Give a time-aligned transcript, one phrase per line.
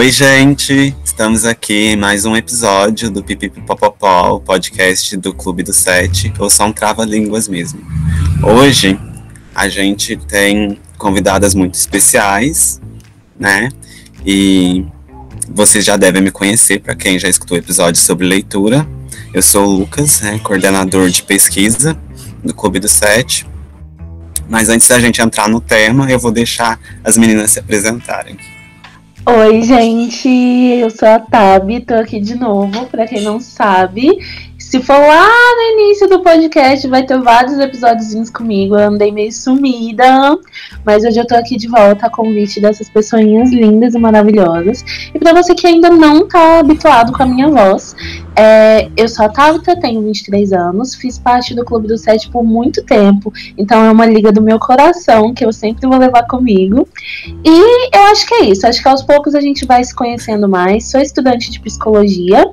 [0.00, 0.96] Oi, gente!
[1.04, 6.48] Estamos aqui em mais um episódio do Pipipipopopó, o podcast do Clube do Sete, ou
[6.48, 7.82] só um trava-línguas mesmo.
[8.42, 8.98] Hoje
[9.54, 12.80] a gente tem convidadas muito especiais,
[13.38, 13.68] né?
[14.24, 14.86] E
[15.50, 18.88] vocês já devem me conhecer, para quem já escutou o episódio sobre leitura.
[19.34, 21.94] Eu sou o Lucas, né, coordenador de pesquisa
[22.42, 23.46] do Clube do Sete.
[24.48, 28.38] Mas antes da gente entrar no tema, eu vou deixar as meninas se apresentarem.
[29.26, 34.18] Oi, gente, eu sou a Tabi, tô aqui de novo, para quem não sabe.
[34.70, 38.76] Se for lá no início do podcast, vai ter vários episódios comigo.
[38.76, 40.38] Eu andei meio sumida,
[40.86, 44.84] mas hoje eu tô aqui de volta a convite dessas pessoinhas lindas e maravilhosas.
[45.12, 47.96] E para você que ainda não tá habituado com a minha voz,
[48.36, 52.44] é, eu sou a Tabita, tenho 23 anos, fiz parte do Clube do Sete por
[52.44, 56.86] muito tempo, então é uma liga do meu coração que eu sempre vou levar comigo.
[57.44, 60.48] E eu acho que é isso, acho que aos poucos a gente vai se conhecendo
[60.48, 60.88] mais.
[60.88, 62.48] Sou estudante de psicologia.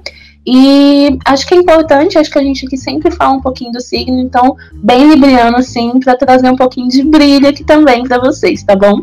[0.50, 3.82] E acho que é importante, acho que a gente aqui sempre fala um pouquinho do
[3.82, 8.64] signo, então, bem libriano, assim, para trazer um pouquinho de brilho aqui também para vocês,
[8.64, 9.02] tá bom?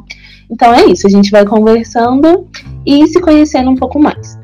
[0.50, 2.48] Então é isso, a gente vai conversando
[2.86, 4.38] e se conhecendo um pouco mais.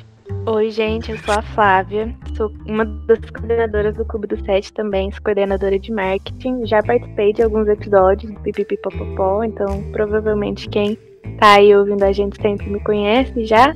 [0.44, 5.10] Oi, gente, eu sou a Flávia, sou uma das coordenadoras do Clube do Sete também,
[5.10, 6.66] sou coordenadora de marketing.
[6.66, 10.98] Já participei de alguns episódios do Pipipipopopó, então provavelmente quem
[11.38, 13.74] tá aí ouvindo a gente sempre me conhece já.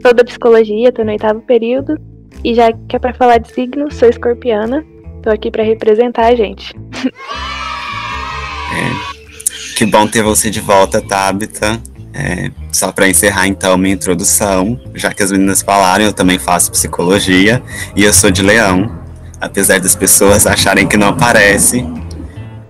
[0.00, 2.11] Sou da psicologia, tô no oitavo período
[2.44, 4.84] e já que é pra falar de signo, sou escorpiana.
[5.22, 6.74] Tô aqui para representar a gente.
[8.74, 11.80] É, que bom ter você de volta, Tabita.
[12.14, 16.70] É, só para encerrar então minha introdução, já que as meninas falaram, eu também faço
[16.70, 17.62] psicologia
[17.96, 18.98] e eu sou de Leão,
[19.40, 21.86] apesar das pessoas acharem que não aparece.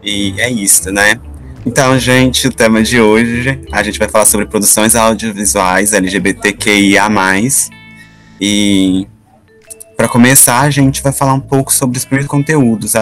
[0.03, 1.21] E é isso, né?
[1.65, 7.09] Então, gente, o tema de hoje a gente vai falar sobre produções audiovisuais LGBTQIA.
[8.41, 9.07] E
[10.03, 12.95] para começar, a gente vai falar um pouco sobre os primeiros conteúdos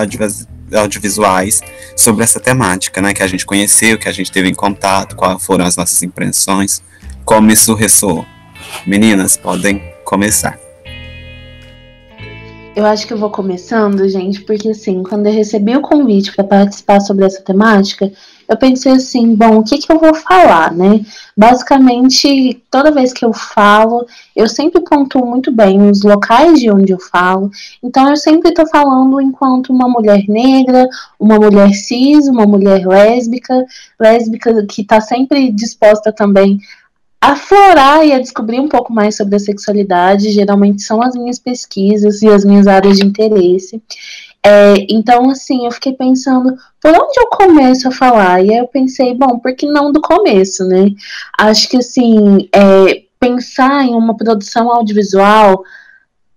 [0.70, 1.62] audiovisuais
[1.96, 3.14] sobre essa temática, né?
[3.14, 6.82] Que a gente conheceu, que a gente teve em contato, quais foram as nossas impressões,
[7.24, 8.26] como isso ressoou.
[8.86, 10.60] Meninas, podem começar.
[12.76, 16.44] Eu acho que eu vou começando, gente, porque assim, quando eu recebi o convite para
[16.44, 18.12] participar sobre essa temática,
[18.50, 21.06] eu pensei assim, bom, o que, que eu vou falar, né?
[21.36, 26.92] Basicamente, toda vez que eu falo, eu sempre pontuo muito bem os locais de onde
[26.92, 27.48] eu falo.
[27.80, 30.88] Então, eu sempre estou falando enquanto uma mulher negra,
[31.18, 33.64] uma mulher cis, uma mulher lésbica,
[34.00, 36.58] lésbica que está sempre disposta também
[37.20, 40.32] a aflorar e a descobrir um pouco mais sobre a sexualidade.
[40.32, 43.80] Geralmente são as minhas pesquisas e as minhas áreas de interesse.
[44.44, 48.42] É, então, assim, eu fiquei pensando, por onde eu começo a falar?
[48.42, 50.86] E aí eu pensei, bom, por que não do começo, né?
[51.38, 55.62] Acho que, assim, é, pensar em uma produção audiovisual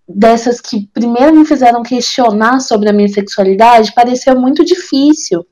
[0.07, 5.45] dessas que primeiro me fizeram questionar sobre a minha sexualidade pareceu muito difícil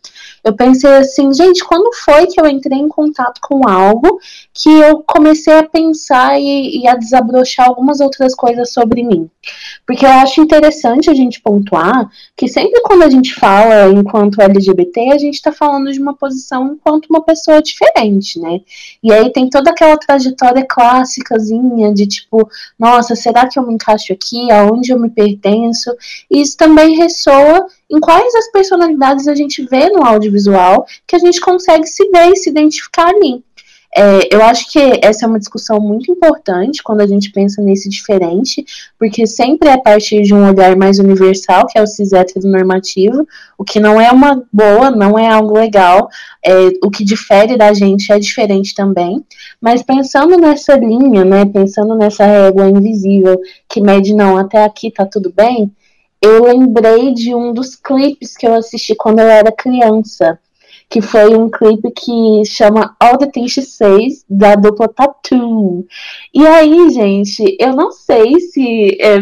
[0.43, 4.19] eu pensei assim, gente, quando foi que eu entrei em contato com algo
[4.53, 9.29] que eu comecei a pensar e, e, a desabrochar algumas outras coisas sobre mim?
[9.85, 15.11] Porque eu acho interessante a gente pontuar que sempre quando a gente fala enquanto LGBT,
[15.11, 18.61] a gente está falando de uma posição enquanto uma pessoa diferente, né?
[19.03, 24.11] E aí tem toda aquela trajetória clássicazinha de tipo, nossa, será que eu me encaixo
[24.11, 24.51] aqui?
[24.51, 25.95] Aonde eu me pertenço?
[26.29, 31.19] E isso também ressoa em quais as personalidades a gente vê no audiovisual que a
[31.19, 33.43] gente consegue se ver e se identificar ali.
[33.93, 37.89] É, eu acho que essa é uma discussão muito importante quando a gente pensa nesse
[37.89, 38.63] diferente,
[38.97, 42.11] porque sempre é a partir de um olhar mais universal, que é o cis
[42.45, 46.07] normativo, o que não é uma boa, não é algo legal,
[46.41, 49.25] é, o que difere da gente é diferente também,
[49.59, 55.05] mas pensando nessa linha, né, pensando nessa régua invisível que mede não, até aqui tá
[55.05, 55.69] tudo bem,
[56.21, 60.39] eu lembrei de um dos clipes que eu assisti quando eu era criança,
[60.87, 65.85] que foi um clipe que chama All the Things She Says, da dupla Tattoo.
[66.33, 68.97] E aí, gente, eu não sei se.
[69.01, 69.19] É,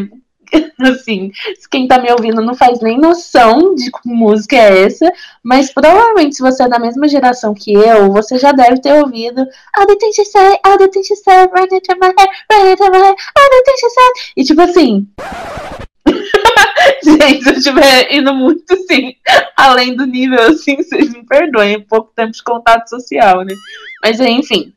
[0.91, 1.31] assim,
[1.69, 5.11] quem tá me ouvindo não faz nem noção de que música é essa,
[5.43, 9.41] mas provavelmente se você é da mesma geração que eu, você já deve ter ouvido
[9.77, 12.71] All the things she say, all the things she say, right into my hair, right
[12.71, 14.13] into my hair, all the things she said.
[14.37, 15.07] E tipo assim,
[17.03, 19.13] Gente, se eu estiver indo muito, assim,
[19.55, 23.53] além do nível, assim, vocês me perdoem, pouco tempo de contato social, né?
[24.03, 24.73] Mas, enfim,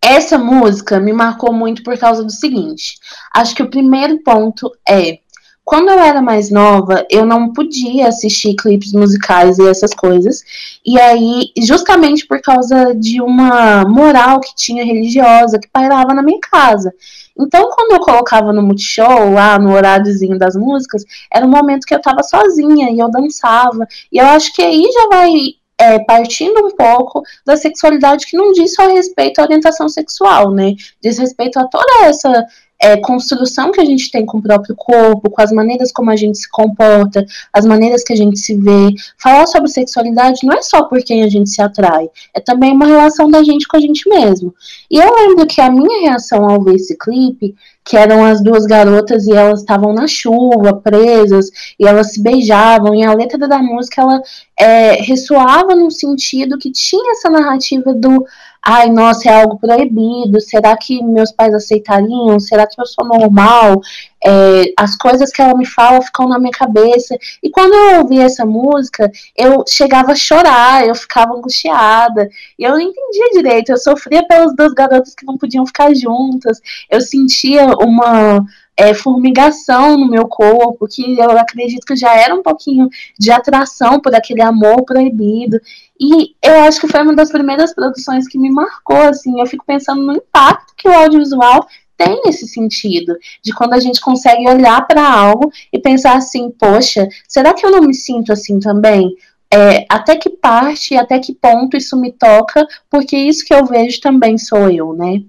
[0.00, 2.98] essa música me marcou muito por causa do seguinte.
[3.34, 5.18] Acho que o primeiro ponto é
[5.66, 10.44] quando eu era mais nova, eu não podia assistir clipes musicais e essas coisas.
[10.86, 16.38] E aí, justamente por causa de uma moral que tinha religiosa que pairava na minha
[16.40, 16.94] casa.
[17.36, 21.02] Então, quando eu colocava no Multishow, lá no horáriozinho das músicas,
[21.34, 23.88] era um momento que eu tava sozinha e eu dançava.
[24.12, 25.32] E eu acho que aí já vai
[25.78, 30.74] é, partindo um pouco da sexualidade que não diz só respeito à orientação sexual, né?
[31.02, 32.46] Diz respeito a toda essa
[32.80, 36.16] é, construção que a gente tem com o próprio corpo, com as maneiras como a
[36.16, 38.88] gente se comporta, as maneiras que a gente se vê.
[39.18, 42.86] Falar sobre sexualidade não é só por quem a gente se atrai, é também uma
[42.86, 44.54] relação da gente com a gente mesmo.
[44.90, 48.66] E eu lembro que a minha reação ao ver esse clipe, que eram as duas
[48.66, 53.58] garotas e elas estavam na chuva, presas, e elas se beijavam, e a letra da
[53.58, 54.20] música ela
[54.58, 58.26] é, ressoava num sentido que tinha essa narrativa do
[58.68, 62.40] ai, nossa, é algo proibido, será que meus pais aceitariam?
[62.40, 63.80] Será que eu sou normal?
[64.24, 67.16] É, as coisas que ela me fala ficam na minha cabeça.
[67.40, 72.28] E quando eu ouvia essa música, eu chegava a chorar, eu ficava angustiada.
[72.58, 76.60] E eu não entendia direito, eu sofria pelas duas garotas que não podiam ficar juntas.
[76.90, 78.44] Eu sentia uma
[78.76, 82.88] é, formigação no meu corpo, que eu acredito que já era um pouquinho
[83.18, 85.58] de atração por aquele amor proibido.
[85.98, 89.64] E eu acho que foi uma das primeiras produções que me marcou, assim, eu fico
[89.66, 94.86] pensando no impacto que o audiovisual tem nesse sentido, de quando a gente consegue olhar
[94.86, 99.16] para algo e pensar assim, poxa, será que eu não me sinto assim também?
[99.52, 104.00] É, até que parte, até que ponto isso me toca, porque isso que eu vejo
[104.00, 105.22] também sou eu, né?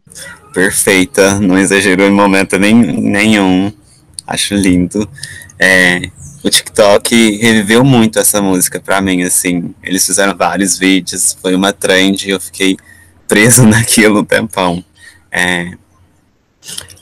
[0.58, 3.72] Perfeita, não exagerou em momento nem, nenhum,
[4.26, 5.08] acho lindo.
[5.60, 6.10] É,
[6.44, 9.76] o TikTok reviveu muito essa música para mim, assim.
[9.84, 12.76] Eles fizeram vários vídeos, foi uma trend e eu fiquei
[13.28, 14.84] preso naquilo um tempão.
[15.32, 15.74] É,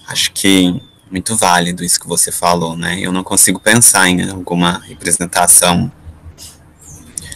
[0.10, 0.78] acho que
[1.10, 3.00] muito válido isso que você falou, né?
[3.00, 5.90] Eu não consigo pensar em alguma representação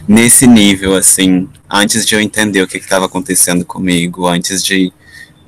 [0.06, 4.92] nesse nível, assim, antes de eu entender o que estava acontecendo comigo, antes de,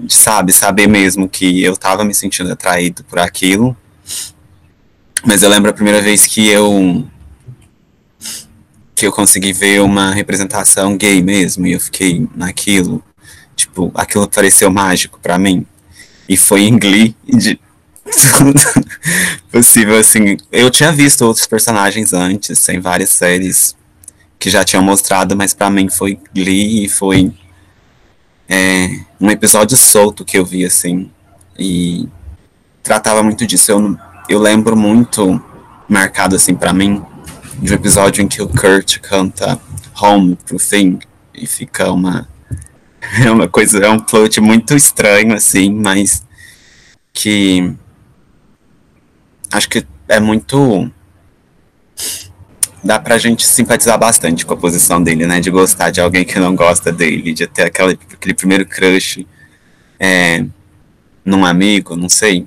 [0.08, 3.76] sabe, saber mesmo que eu estava me sentindo atraído por aquilo
[5.24, 7.08] mas eu lembro a primeira vez que eu
[8.96, 13.04] que eu consegui ver uma representação gay mesmo e eu fiquei naquilo,
[13.56, 15.66] tipo, aquilo pareceu mágico para mim.
[16.30, 17.60] E foi em Glee de
[19.52, 20.38] possível assim.
[20.52, 23.76] Eu tinha visto outros personagens antes, em várias séries
[24.38, 27.32] que já tinham mostrado, mas para mim foi Glee e foi
[28.54, 31.10] é, um episódio solto que eu vi assim
[31.58, 32.10] e
[32.84, 33.72] tratava muito disso.
[33.72, 35.42] Eu eu lembro muito,
[35.88, 37.02] marcado assim para mim,
[37.62, 39.60] de um episódio em que o Kurt canta
[40.02, 41.00] Home pro Thing
[41.34, 42.28] e fica uma
[43.26, 46.26] é uma coisa, é um plot muito estranho assim, mas
[47.14, 47.74] que
[49.52, 50.92] acho que é muito
[52.84, 55.40] dá pra gente simpatizar bastante com a posição dele, né?
[55.40, 59.26] De gostar de alguém que não gosta dele, de ter aquela, aquele primeiro crush
[60.00, 60.44] é,
[61.24, 62.46] num amigo, não sei.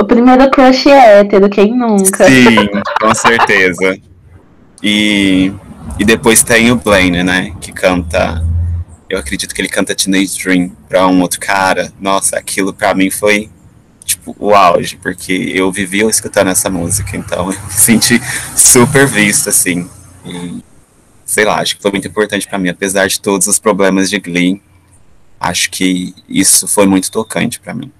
[0.00, 2.24] O primeiro crush é hétero, quem nunca?
[2.24, 2.68] Sim,
[3.00, 3.98] com certeza.
[4.82, 5.52] E,
[5.98, 7.52] e depois tem o Blaine, né?
[7.60, 8.44] Que canta.
[9.10, 11.92] Eu acredito que ele canta Teenage Dream pra um outro cara.
[12.00, 13.50] Nossa, aquilo pra mim foi
[14.38, 18.20] o auge, porque eu vivia escutando essa música, então eu me senti
[18.56, 19.88] super visto, assim.
[20.24, 20.62] E,
[21.24, 24.18] sei lá, acho que foi muito importante para mim, apesar de todos os problemas de
[24.18, 24.62] Glee.
[25.40, 27.92] Acho que isso foi muito tocante para mim.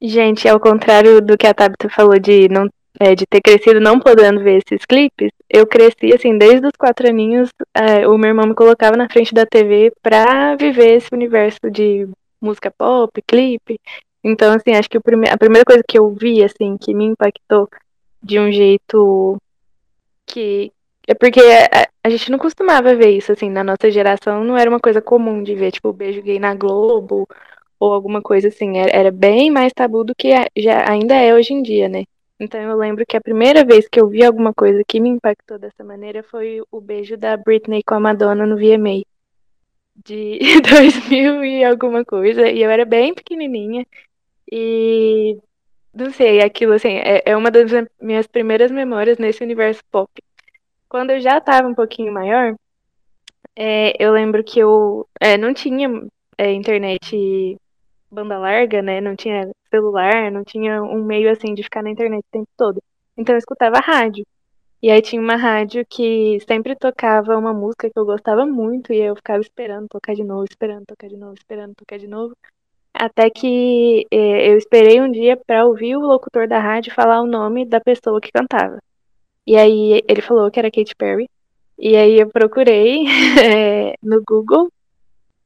[0.00, 2.68] Gente, ao contrário do que a Tabitha falou de não
[3.00, 7.08] é, de ter crescido não podendo ver esses clipes, eu cresci assim, desde os quatro
[7.08, 11.70] aninhos, é, o meu irmão me colocava na frente da TV pra viver esse universo
[11.70, 12.08] de
[12.40, 13.78] música pop, clipe.
[14.22, 17.68] Então, assim, acho que prime a primeira coisa que eu vi, assim, que me impactou
[18.22, 19.38] de um jeito
[20.26, 20.72] que.
[21.06, 24.68] É porque a, a gente não costumava ver isso, assim, na nossa geração não era
[24.68, 27.26] uma coisa comum de ver, tipo, beijo gay na Globo,
[27.80, 28.78] ou alguma coisa assim.
[28.78, 32.04] Era, era bem mais tabu do que já ainda é hoje em dia, né?
[32.40, 35.58] Então eu lembro que a primeira vez que eu vi alguma coisa que me impactou
[35.58, 39.02] dessa maneira foi o beijo da Britney com a Madonna no VMA.
[40.04, 42.48] De 2000 e alguma coisa.
[42.48, 43.84] E eu era bem pequenininha.
[44.50, 45.38] E
[45.94, 50.10] não sei, aquilo assim, é, é uma das minhas primeiras memórias nesse universo pop.
[50.88, 52.54] Quando eu já estava um pouquinho maior,
[53.56, 55.88] é, eu lembro que eu é, não tinha
[56.38, 57.58] é, internet
[58.10, 59.00] banda larga, né?
[59.00, 62.82] Não tinha celular, não tinha um meio assim de ficar na internet o tempo todo.
[63.16, 64.24] Então eu escutava rádio.
[64.80, 68.98] E aí tinha uma rádio que sempre tocava uma música que eu gostava muito e
[69.00, 72.36] eu ficava esperando tocar de novo, esperando tocar de novo, esperando tocar de novo.
[72.98, 77.28] Até que é, eu esperei um dia para ouvir o locutor da rádio falar o
[77.28, 78.78] nome da pessoa que cantava.
[79.46, 81.30] E aí ele falou que era Katy Perry.
[81.78, 83.04] E aí eu procurei
[83.40, 84.68] é, no Google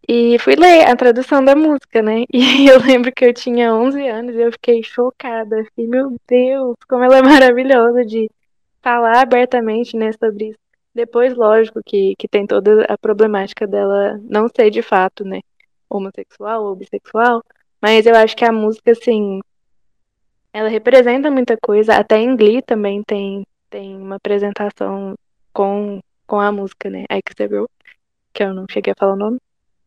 [0.08, 2.24] e fui ler a tradução da música, né?
[2.32, 5.62] E eu lembro que eu tinha 11 anos e eu fiquei chocada.
[5.66, 8.30] Fiquei, meu Deus, como ela é maravilhosa de
[8.82, 10.58] falar abertamente, né, sobre isso.
[10.94, 15.40] Depois, lógico, que, que tem toda a problemática dela não ser de fato, né,
[15.96, 17.42] homossexual ou bissexual,
[17.80, 19.40] mas eu acho que a música, assim,
[20.52, 21.96] ela representa muita coisa.
[21.96, 25.16] Até em Glee também tem, tem uma apresentação
[25.52, 27.64] com, com a música, né, X The Girl,
[28.32, 29.38] que eu não cheguei a falar o nome.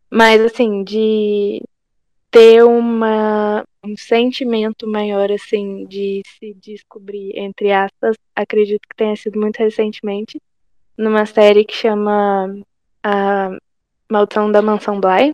[0.09, 1.63] Mas, assim, de
[2.29, 9.39] ter uma, um sentimento maior, assim, de se descobrir, entre aspas, acredito que tenha sido
[9.39, 10.41] muito recentemente,
[10.97, 12.53] numa série que chama
[13.01, 13.57] A
[14.11, 15.33] Maldição da Mansão Bly,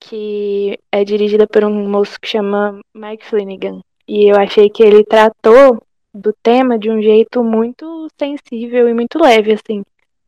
[0.00, 3.80] que é dirigida por um moço que chama Mike Flanagan.
[4.08, 5.80] E eu achei que ele tratou
[6.12, 9.84] do tema de um jeito muito sensível e muito leve, assim.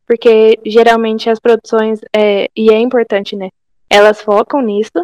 [0.07, 3.49] Porque geralmente as produções, é, e é importante, né?
[3.89, 5.03] Elas focam nisso,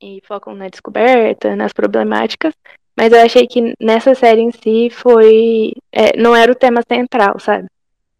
[0.00, 2.54] e focam na descoberta, nas problemáticas,
[2.96, 5.72] mas eu achei que nessa série em si foi.
[5.92, 7.68] É, não era o tema central, sabe?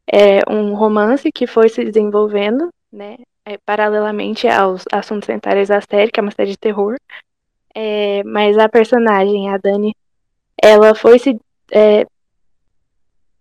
[0.07, 3.17] É um romance que foi se desenvolvendo, né?
[3.49, 6.97] É, paralelamente aos assuntos centrais da série, que é uma série de terror.
[7.73, 9.95] É, mas a personagem, a Dani,
[10.61, 11.39] ela foi se.
[11.71, 12.07] É,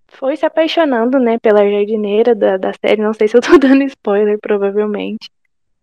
[0.08, 3.02] foi se apaixonando, né, pela jardineira da, da série.
[3.02, 5.30] Não sei se eu tô dando spoiler, provavelmente.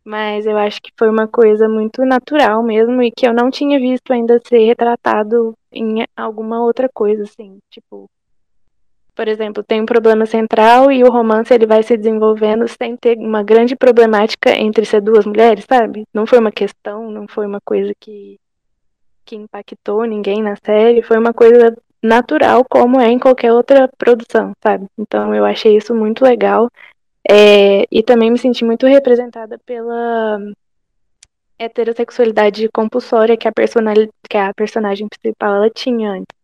[0.05, 3.79] Mas eu acho que foi uma coisa muito natural mesmo e que eu não tinha
[3.79, 7.59] visto ainda ser retratado em alguma outra coisa, assim.
[7.71, 8.09] Tipo,
[9.15, 13.19] por exemplo, tem um problema central e o romance ele vai se desenvolvendo sem ter
[13.19, 16.07] uma grande problemática entre ser duas mulheres, sabe?
[16.15, 18.39] Não foi uma questão, não foi uma coisa que,
[19.25, 24.53] que impactou ninguém na série, foi uma coisa natural como é em qualquer outra produção,
[24.63, 24.87] sabe?
[24.99, 26.69] Então eu achei isso muito legal.
[27.31, 30.39] É, e também me senti muito representada pela
[31.59, 33.53] heterossexualidade compulsória que a,
[34.29, 36.42] que a personagem principal ela tinha antes.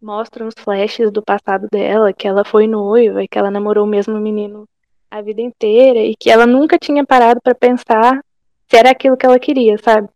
[0.00, 4.18] Mostram os flashes do passado dela, que ela foi noiva, que ela namorou o mesmo
[4.18, 4.66] menino
[5.10, 8.24] a vida inteira e que ela nunca tinha parado para pensar
[8.68, 10.08] se era aquilo que ela queria, sabe?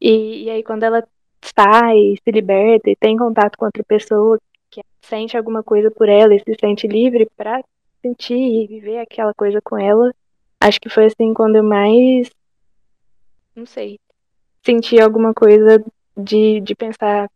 [0.00, 1.06] E, e aí quando ela
[1.40, 6.34] sai, se liberta e tem contato com outra pessoa que sente alguma coisa por ela
[6.34, 7.62] e se sente livre para
[8.02, 10.12] sentir e viver aquela coisa com ela,
[10.60, 12.30] acho que foi assim quando eu mais,
[13.54, 13.98] não sei,
[14.64, 15.82] senti alguma coisa
[16.16, 17.30] de, de pensar,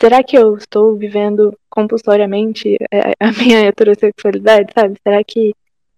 [0.00, 2.76] será que eu estou vivendo compulsoriamente
[3.20, 4.98] a minha heterossexualidade, sabe?
[5.02, 5.54] Será que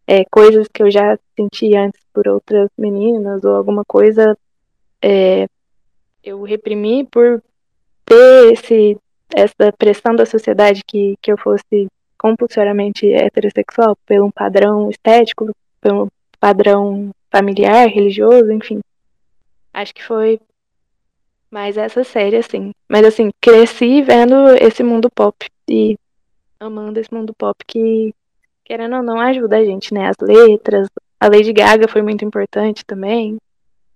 [0.06, 4.36] é, coisas que eu já senti antes por outras meninas ou alguma coisa
[5.02, 5.46] é,
[6.22, 7.42] eu reprimi por
[8.04, 8.98] ter esse,
[9.34, 11.88] essa pressão da sociedade que, que eu fosse
[12.18, 18.80] compulsoriamente heterossexual, pelo um padrão estético, pelo padrão familiar, religioso, enfim.
[19.72, 20.38] Acho que foi
[21.50, 22.72] mais essa série, assim.
[22.88, 25.96] Mas, assim, cresci vendo esse mundo pop e
[26.58, 28.14] amando esse mundo pop que,
[28.64, 30.08] querendo ou não, ajuda a gente, né?
[30.08, 30.88] As letras,
[31.18, 33.38] a Lady Gaga foi muito importante também.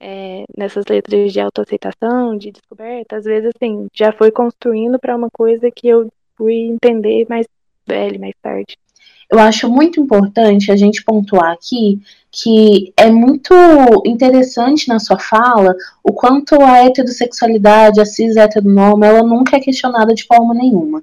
[0.01, 5.29] É, nessas letras de autoaceitação, de descoberta, às vezes, assim, já foi construindo para uma
[5.31, 7.47] coisa que eu fui entender mais
[7.87, 8.77] velho mais tarde.
[9.35, 12.01] Eu acho muito importante a gente pontuar aqui
[12.31, 13.53] que é muito
[14.07, 15.75] interessante na sua fala
[16.05, 21.03] o quanto a heterossexualidade, a cis heteronorma, ela nunca é questionada de forma nenhuma.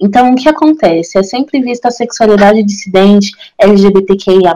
[0.00, 1.18] Então, o que acontece?
[1.18, 4.54] É sempre vista a sexualidade dissidente, LGBTQIA,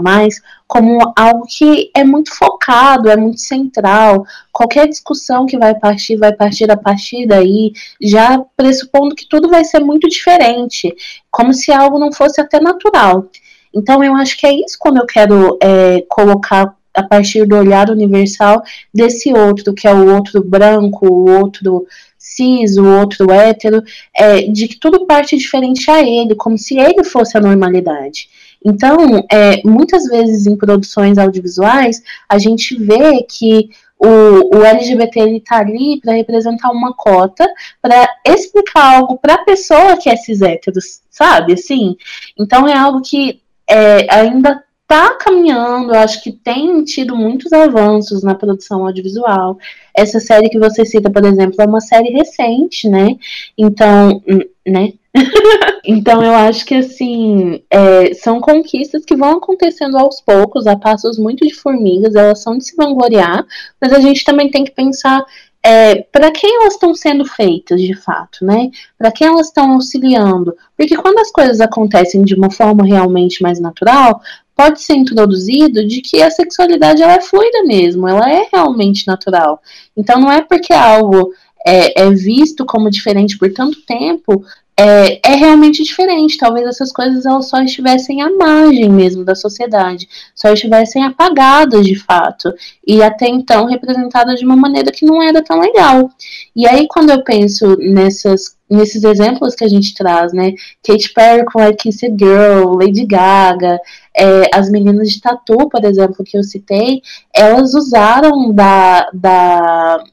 [0.67, 4.25] como algo que é muito focado, é muito central.
[4.51, 9.65] Qualquer discussão que vai partir, vai partir a partir daí, já pressupondo que tudo vai
[9.65, 10.95] ser muito diferente,
[11.31, 13.27] como se algo não fosse até natural.
[13.75, 17.91] Então, eu acho que é isso quando eu quero é, colocar a partir do olhar
[17.91, 18.63] universal
[18.95, 21.85] desse outro, que é o outro branco, o outro
[22.25, 23.83] cis, o outro hétero,
[24.17, 28.31] é, de que tudo parte diferente a ele, como se ele fosse a normalidade.
[28.65, 28.97] Então,
[29.31, 36.01] é, muitas vezes em produções audiovisuais, a gente vê que o, o LGBT está ali
[36.01, 37.47] para representar uma cota,
[37.83, 40.79] para explicar algo para a pessoa que é cis hétero,
[41.11, 41.53] sabe?
[41.53, 41.95] Assim,
[42.39, 44.65] então é algo que é, ainda
[44.95, 49.59] está caminhando, eu acho que tem tido muitos avanços na produção audiovisual.
[49.93, 53.17] Essa série que você cita, por exemplo, é uma série recente, né?
[53.59, 54.93] Então, hum, né?
[55.85, 61.19] então eu acho que assim é, são conquistas que vão acontecendo aos poucos, a passos
[61.19, 63.45] muito de formigas, elas são de se vangloriar,
[63.81, 65.25] mas a gente também tem que pensar
[65.67, 68.71] é, para quem elas estão sendo feitas de fato, né?
[68.99, 70.55] Para quem elas estão auxiliando?
[70.77, 74.21] Porque quando as coisas acontecem de uma forma realmente mais natural,
[74.55, 79.61] pode ser introduzido de que a sexualidade ela é fluida mesmo, ela é realmente natural.
[79.97, 81.33] Então não é porque algo
[81.67, 84.45] é, é visto como diferente por tanto tempo
[84.77, 86.37] é, é, realmente diferente.
[86.37, 91.95] Talvez essas coisas elas só estivessem à margem mesmo da sociedade, só estivessem apagadas de
[91.97, 92.53] fato,
[92.87, 96.11] e até então representadas de uma maneira que não era tão legal.
[96.55, 100.53] E aí, quando eu penso nessas, nesses exemplos que a gente traz, né?
[100.83, 103.79] Katy Perry com I Kiss a Girl, Lady Gaga,
[104.17, 107.03] é, as meninas de tatu, por exemplo, que eu citei,
[107.33, 110.05] elas usaram da, da,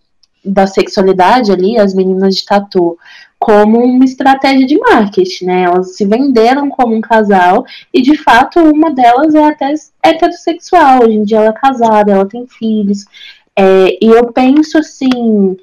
[0.43, 2.97] da sexualidade ali, as meninas de tatu
[3.41, 5.63] como uma estratégia de marketing, né?
[5.63, 11.03] Elas se venderam como um casal e de fato uma delas é até heterossexual.
[11.03, 13.03] Hoje em dia ela é casada, ela tem filhos.
[13.57, 15.57] É, e eu penso assim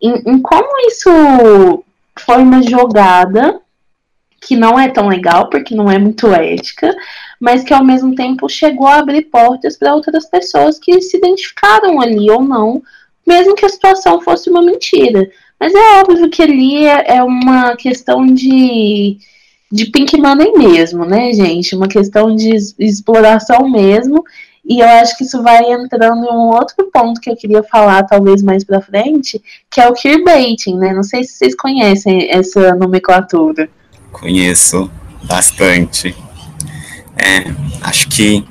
[0.00, 1.83] em, em como isso
[2.18, 3.60] foi uma jogada
[4.40, 6.94] que não é tão legal, porque não é muito ética,
[7.40, 12.00] mas que ao mesmo tempo chegou a abrir portas para outras pessoas que se identificaram
[12.00, 12.82] ali ou não,
[13.26, 15.28] mesmo que a situação fosse uma mentira.
[15.58, 19.16] Mas é óbvio que ali é, é uma questão de,
[19.72, 21.74] de pink money mesmo, né, gente?
[21.74, 24.22] Uma questão de exploração mesmo.
[24.66, 28.02] E eu acho que isso vai entrando em um outro ponto que eu queria falar,
[28.04, 30.92] talvez mais pra frente, que é o queerbaiting, né?
[30.94, 33.68] Não sei se vocês conhecem essa nomenclatura.
[34.10, 34.90] Conheço
[35.24, 36.16] bastante.
[37.16, 37.44] É,
[37.82, 38.46] acho que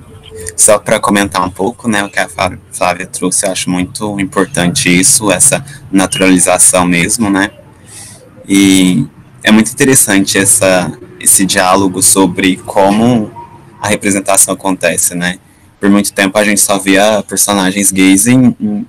[0.55, 4.89] só para comentar um pouco, né, o que a Flávia trouxe, eu acho muito importante
[4.89, 7.49] isso, essa naturalização mesmo, né?
[8.47, 9.05] E
[9.43, 13.31] é muito interessante essa, esse diálogo sobre como
[13.81, 15.39] a representação acontece, né?
[15.83, 18.87] Por muito tempo a gente só via personagens gays em, em,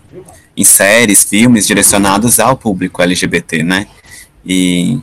[0.57, 3.89] em séries, filmes direcionados ao público LGBT, né?
[4.47, 5.01] E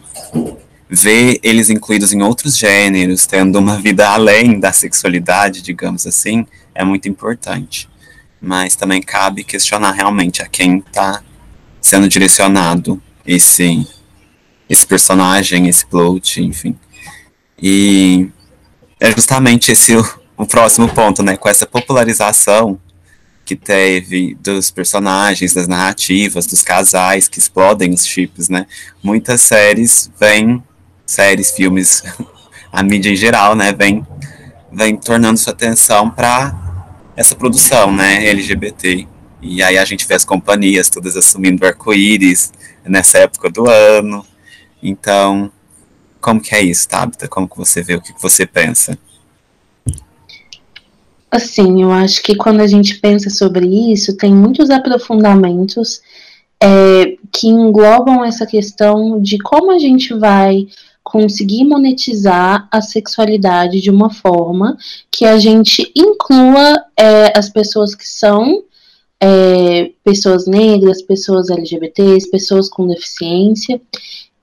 [0.90, 6.82] ver eles incluídos em outros gêneros, tendo uma vida além da sexualidade, digamos assim, é
[6.86, 7.90] muito importante.
[8.42, 11.22] Mas também cabe questionar realmente a quem está
[11.82, 13.86] sendo direcionado esse
[14.70, 16.74] esse personagem, esse plot, enfim.
[17.62, 18.30] E
[18.98, 21.38] é justamente esse o, o próximo ponto, né?
[21.38, 22.80] Com essa popularização
[23.44, 28.66] que teve dos personagens, das narrativas, dos casais que explodem os chips, né?
[29.04, 30.64] Muitas séries vêm
[31.12, 32.04] séries, filmes,
[32.72, 34.06] a mídia em geral, né, vem,
[34.72, 36.56] vem tornando sua atenção para
[37.16, 39.08] essa produção, né, LGBT.
[39.42, 42.54] E aí a gente vê as companhias todas assumindo arco-íris
[42.86, 44.26] nessa época do ano.
[44.82, 45.52] Então,
[46.20, 47.28] como que é isso, Tabitha?
[47.28, 48.98] Como que você vê, o que, que você pensa?
[51.32, 56.02] Assim, eu acho que quando a gente pensa sobre isso, tem muitos aprofundamentos
[56.62, 60.68] é, que englobam essa questão de como a gente vai
[61.02, 64.78] conseguir monetizar a sexualidade de uma forma
[65.10, 68.64] que a gente inclua é, as pessoas que são
[69.20, 73.80] é, pessoas negras, pessoas LGBTs, pessoas com deficiência,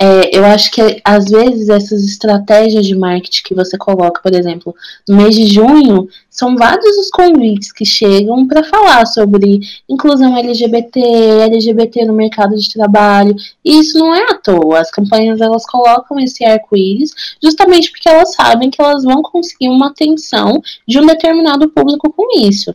[0.00, 4.72] é, eu acho que às vezes essas estratégias de marketing que você coloca, por exemplo,
[5.08, 9.58] no mês de junho, são vários os convites que chegam para falar sobre
[9.88, 13.34] inclusão LGBT, LGBT no mercado de trabalho.
[13.64, 14.78] E isso não é à toa.
[14.78, 17.10] As campanhas elas colocam esse arco-íris
[17.42, 22.38] justamente porque elas sabem que elas vão conseguir uma atenção de um determinado público com
[22.38, 22.72] isso.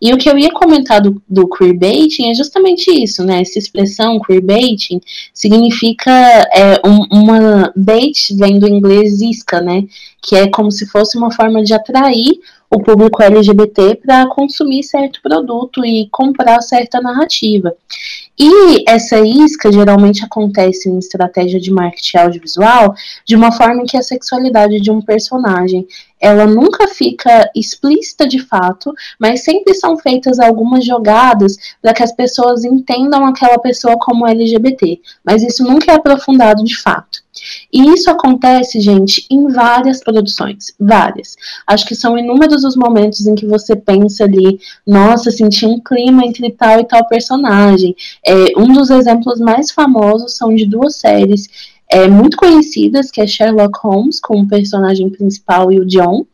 [0.00, 3.40] E o que eu ia comentar do, do queerbaiting é justamente isso, né?
[3.40, 5.00] Essa expressão queerbaiting
[5.32, 9.84] significa é, um, uma bait vem do inglês isca, né?
[10.26, 15.20] Que é como se fosse uma forma de atrair o público LGBT para consumir certo
[15.22, 17.74] produto e comprar certa narrativa.
[18.38, 23.96] E essa isca geralmente acontece em estratégia de marketing audiovisual de uma forma em que
[23.96, 25.86] a sexualidade de um personagem
[26.20, 32.12] ela nunca fica explícita de fato, mas sempre são feitas algumas jogadas para que as
[32.12, 37.25] pessoas entendam aquela pessoa como LGBT, mas isso nunca é aprofundado de fato.
[37.72, 41.36] E isso acontece, gente, em várias produções, várias.
[41.66, 46.24] Acho que são inúmeros os momentos em que você pensa ali, nossa, senti um clima
[46.24, 47.94] entre tal e tal personagem.
[48.24, 51.48] É, um dos exemplos mais famosos são de duas séries
[51.88, 56.26] é, muito conhecidas, que é Sherlock Holmes, com o personagem principal e o John,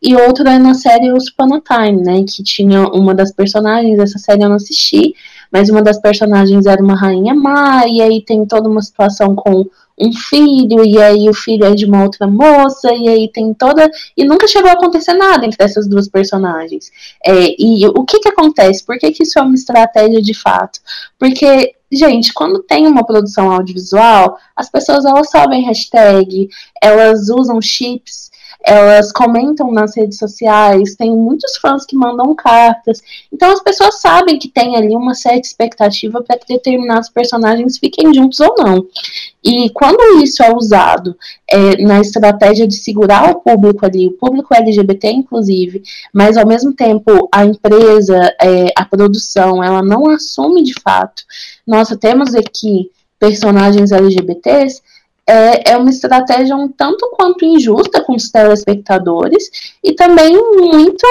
[0.00, 4.42] e outra é na série Os Time, né, que tinha uma das personagens, essa série
[4.42, 5.14] eu não assisti,
[5.50, 9.66] mas uma das personagens era uma rainha má, e aí tem toda uma situação com
[9.98, 13.90] um filho, e aí o filho é de uma outra moça, e aí tem toda.
[14.16, 16.90] E nunca chegou a acontecer nada entre essas duas personagens.
[17.24, 18.84] É, e o que que acontece?
[18.84, 20.80] Por que, que isso é uma estratégia de fato?
[21.18, 26.48] Porque gente, quando tem uma produção audiovisual, as pessoas elas sabem hashtag,
[26.80, 28.29] elas usam chips,
[28.64, 33.02] elas comentam nas redes sociais, tem muitos fãs que mandam cartas.
[33.32, 38.12] Então as pessoas sabem que tem ali uma certa expectativa para que determinados personagens fiquem
[38.12, 38.86] juntos ou não.
[39.42, 41.16] E quando isso é usado
[41.48, 46.74] é, na estratégia de segurar o público ali, o público LGBT inclusive, mas ao mesmo
[46.74, 51.22] tempo a empresa, é, a produção, ela não assume de fato,
[51.66, 54.82] nossa, temos aqui personagens LGBTs,
[55.30, 59.48] é, é uma estratégia um tanto quanto injusta com os telespectadores
[59.82, 61.06] e também muito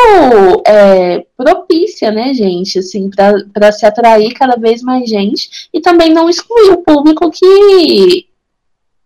[0.67, 6.29] é, propícia, né, gente, assim, para se atrair cada vez mais gente e também não
[6.29, 8.27] excluir o público que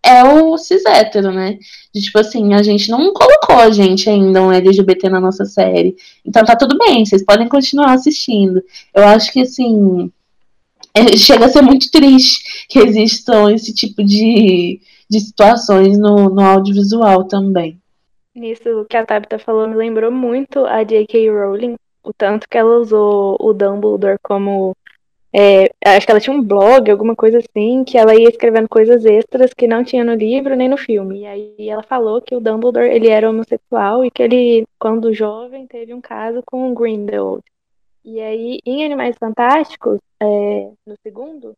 [0.04, 1.58] é o cis hétero, né?
[1.94, 5.96] De, tipo assim, a gente não colocou a gente ainda um LGBT na nossa série.
[6.26, 8.62] Então tá tudo bem, vocês podem continuar assistindo.
[8.92, 10.10] Eu acho que assim.
[10.92, 16.40] É, chega a ser muito triste que existam esse tipo de, de situações no, no
[16.40, 17.78] audiovisual também.
[18.34, 21.30] Nisso que a Tabitha falou me lembrou muito a J.K.
[21.30, 24.76] Rowling, o tanto que ela usou o Dumbledore como.
[25.36, 29.04] É, acho que ela tinha um blog, alguma coisa assim, que ela ia escrevendo coisas
[29.04, 31.20] extras que não tinha no livro nem no filme.
[31.20, 35.66] E aí ela falou que o Dumbledore ele era homossexual e que ele, quando jovem,
[35.66, 37.42] teve um caso com o Grindelwald.
[38.04, 41.56] E aí, em Animais Fantásticos, é, no segundo,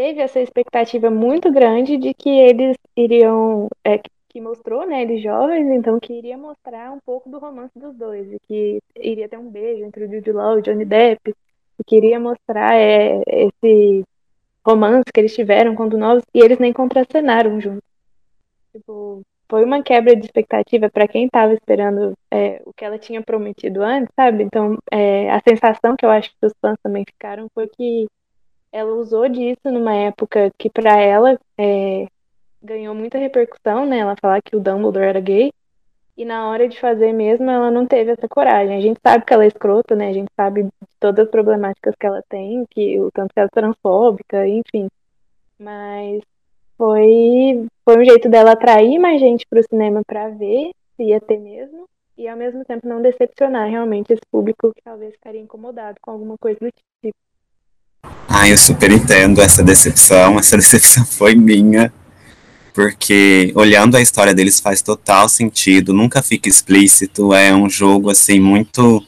[0.00, 5.68] teve essa expectativa muito grande de que eles iriam, é, que mostrou, né, eles jovens,
[5.70, 9.50] então que iria mostrar um pouco do romance dos dois, e que iria ter um
[9.50, 11.34] beijo entre o Jude Law e o Johnny Depp,
[11.78, 14.02] e queria mostrar é, esse
[14.66, 17.84] romance que eles tiveram quando novos, e eles nem contracenaram juntos.
[18.72, 23.20] Tipo, foi uma quebra de expectativa para quem estava esperando é, o que ela tinha
[23.20, 24.44] prometido antes, sabe?
[24.44, 28.06] Então, é, a sensação que eu acho que os fãs também ficaram foi que
[28.72, 32.06] ela usou disso numa época que para ela é,
[32.62, 33.98] ganhou muita repercussão, né?
[33.98, 35.52] Ela falar que o Dumbledore era gay.
[36.16, 38.76] E na hora de fazer mesmo, ela não teve essa coragem.
[38.76, 40.08] A gente sabe que ela é escrota, né?
[40.08, 43.48] A gente sabe de todas as problemáticas que ela tem, que o tanto que ela
[43.50, 44.88] é transfóbica, enfim.
[45.58, 46.22] Mas
[46.76, 51.20] foi, foi um jeito dela atrair mais gente para o cinema para ver se ia
[51.20, 51.88] ter mesmo.
[52.18, 56.36] E ao mesmo tempo não decepcionar realmente esse público que talvez ficaria incomodado com alguma
[56.36, 56.70] coisa do
[57.02, 57.16] tipo.
[58.32, 60.38] Ah, eu super entendo essa decepção.
[60.38, 61.92] Essa decepção foi minha.
[62.72, 68.38] Porque olhando a história deles faz total sentido, nunca fica explícito, é um jogo assim
[68.38, 69.04] muito.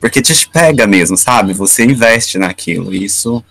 [0.00, 1.52] Porque te pega mesmo, sabe?
[1.52, 2.92] Você investe naquilo.
[2.92, 3.44] Isso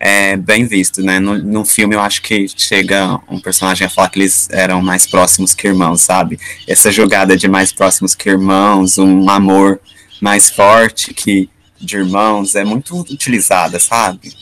[0.00, 1.20] é bem visto, né?
[1.20, 5.06] No, no filme eu acho que chega um personagem a falar que eles eram mais
[5.06, 6.40] próximos que irmãos, sabe?
[6.66, 9.78] Essa jogada de mais próximos que irmãos, um amor
[10.18, 11.50] mais forte que
[11.82, 14.32] de irmãos é muito utilizada, sabe?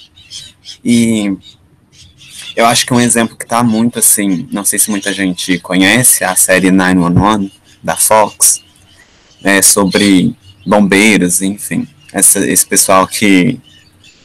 [0.85, 1.37] E
[2.55, 6.24] eu acho que um exemplo que tá muito assim, não sei se muita gente conhece,
[6.24, 8.62] a série 911 da Fox,
[9.42, 13.59] é sobre bombeiros, enfim, essa, esse pessoal que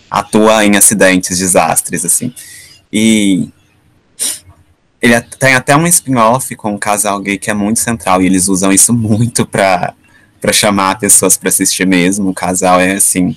[0.10, 2.34] atua em acidentes, desastres, assim.
[2.92, 3.50] E
[5.02, 8.48] ele tem até um spin-off com um casal gay que é muito central, e eles
[8.48, 9.94] usam isso muito para
[10.46, 12.30] para chamar pessoas para assistir mesmo.
[12.30, 13.36] O casal é assim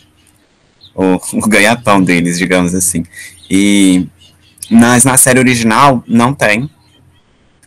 [0.94, 3.02] o, o ganha-pão deles, digamos assim.
[3.50, 4.06] E
[4.70, 6.68] mas na série original não tem.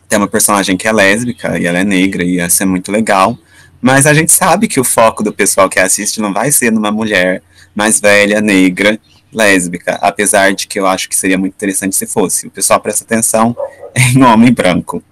[0.07, 3.35] Tem uma personagem que é lésbica e ela é negra e ia ser muito legal.
[3.81, 6.91] Mas a gente sabe que o foco do pessoal que assiste não vai ser numa
[6.91, 7.41] mulher
[7.73, 8.99] mais velha, negra,
[9.33, 9.97] lésbica.
[10.03, 12.45] Apesar de que eu acho que seria muito interessante se fosse.
[12.45, 13.57] O pessoal presta atenção
[13.97, 15.03] em homem branco.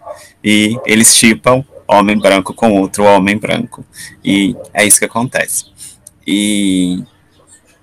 [0.44, 3.84] E eles chipam homem branco com outro homem branco.
[4.24, 5.66] E é isso que acontece.
[6.26, 7.04] E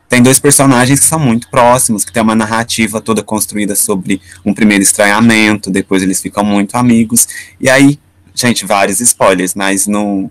[0.08, 4.54] tem dois personagens que são muito próximos, que tem uma narrativa toda construída sobre um
[4.54, 7.26] primeiro estranhamento, depois eles ficam muito amigos.
[7.60, 7.98] E aí,
[8.32, 10.30] gente, vários spoilers, mas no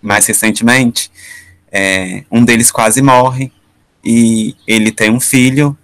[0.00, 1.10] mais recentemente,
[1.70, 3.52] é, um deles quase morre
[4.04, 5.76] e ele tem um filho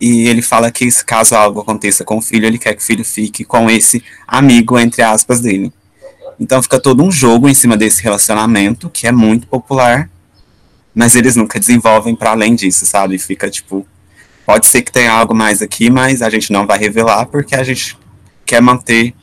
[0.00, 3.04] e ele fala que caso algo aconteça com o filho, ele quer que o filho
[3.04, 5.72] fique com esse amigo entre aspas dele.
[6.38, 10.10] Então fica todo um jogo em cima desse relacionamento que é muito popular,
[10.94, 13.18] mas eles nunca desenvolvem para além disso, sabe?
[13.18, 13.86] Fica tipo,
[14.46, 17.62] pode ser que tenha algo mais aqui, mas a gente não vai revelar porque a
[17.62, 17.98] gente
[18.44, 19.14] quer manter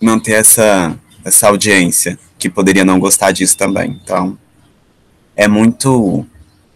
[0.00, 3.98] manter essa essa audiência que poderia não gostar disso também.
[4.02, 4.38] Então,
[5.34, 6.26] é muito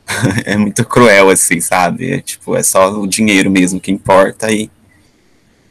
[0.44, 2.12] é muito cruel assim, sabe?
[2.12, 4.70] É, tipo, é só o dinheiro mesmo que importa e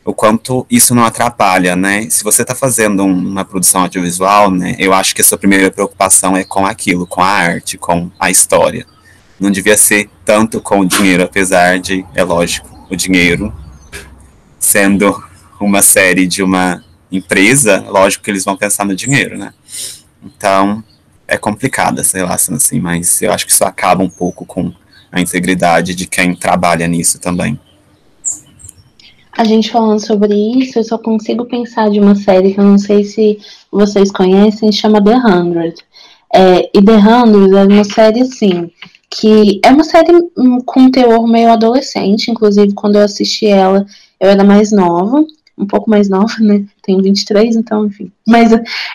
[0.07, 2.09] o quanto isso não atrapalha, né?
[2.09, 6.37] Se você está fazendo uma produção audiovisual, né, eu acho que a sua primeira preocupação
[6.37, 8.87] é com aquilo, com a arte, com a história.
[9.37, 13.53] não devia ser tanto com o dinheiro, apesar de, é lógico, o dinheiro
[14.57, 15.21] sendo
[15.59, 19.53] uma série de uma empresa, lógico que eles vão pensar no dinheiro, né?
[20.23, 20.81] Então,
[21.27, 24.73] é complicada essa relação, assim, mas eu acho que isso acaba um pouco com
[25.11, 27.59] a integridade de quem trabalha nisso também.
[29.37, 32.79] A gente falando sobre isso, eu só consigo pensar de uma série que eu não
[32.79, 33.37] sei se
[33.71, 35.75] vocês conhecem, chama The Hundred.
[36.33, 38.71] É, e The Hundred é uma série, assim,
[39.11, 40.11] que é uma série
[40.65, 43.85] com teor meio adolescente, inclusive quando eu assisti ela,
[44.19, 45.23] eu era mais nova,
[45.55, 46.65] um pouco mais nova, né?
[46.81, 48.11] Tenho 23, então, enfim.
[48.27, 48.51] Mas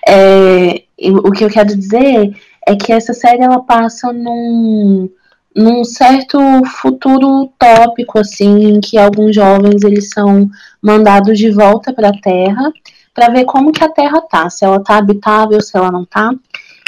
[0.08, 0.82] é,
[1.24, 5.08] o que eu quero dizer é que essa série ela passa num
[5.54, 6.38] num certo
[6.80, 10.48] futuro utópico, assim, em que alguns jovens eles são
[10.80, 12.72] mandados de volta para a Terra
[13.14, 16.32] para ver como que a Terra tá, se ela tá habitável, se ela não tá.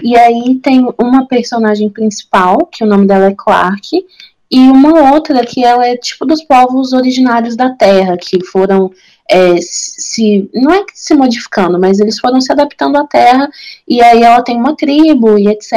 [0.02, 4.04] E aí tem uma personagem principal, que o nome dela é Clark,
[4.50, 8.90] e uma outra que ela é tipo dos povos originários da Terra, que foram
[9.28, 13.48] é, se não é se modificando, mas eles foram se adaptando à Terra,
[13.88, 15.72] e aí ela tem uma tribo e etc.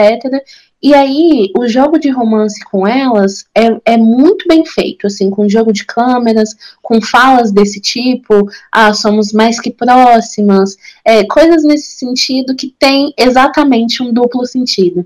[0.82, 5.50] E aí, o jogo de romance com elas é, é muito bem feito, assim, com
[5.50, 6.50] jogo de câmeras,
[6.84, 13.12] com falas desse tipo, ah, somos mais que próximas, é, coisas nesse sentido que tem
[13.18, 15.06] exatamente um duplo sentido.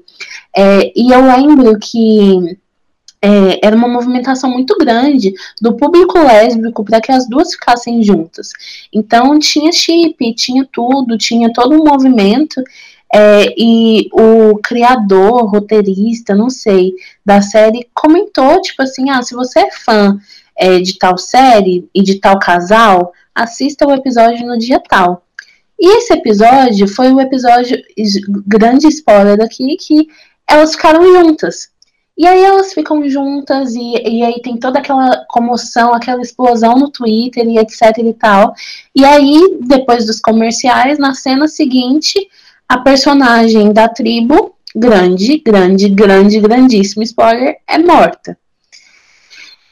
[0.56, 2.58] É, e eu lembro que
[3.22, 5.32] é, era uma movimentação muito grande
[5.62, 8.50] do público lésbico para que as duas ficassem juntas.
[8.92, 12.62] Então tinha chip, tinha tudo, tinha todo um movimento.
[13.14, 16.94] É, e o criador, roteirista, não sei,
[17.26, 20.18] da série comentou, tipo assim, ah, se você é fã
[20.58, 25.24] é, de tal série e de tal casal, assista o episódio no dia tal.
[25.80, 27.78] E esse episódio foi o episódio,
[28.46, 30.08] grande spoiler aqui, que
[30.48, 31.72] elas ficaram juntas.
[32.18, 36.92] E aí elas ficam juntas e, e aí tem toda aquela comoção, aquela explosão no
[36.92, 38.54] Twitter e etc e tal.
[38.96, 42.30] E aí, depois dos comerciais, na cena seguinte,
[42.72, 48.38] a personagem da tribo, grande, grande, grande, grandíssimo spoiler, é morta.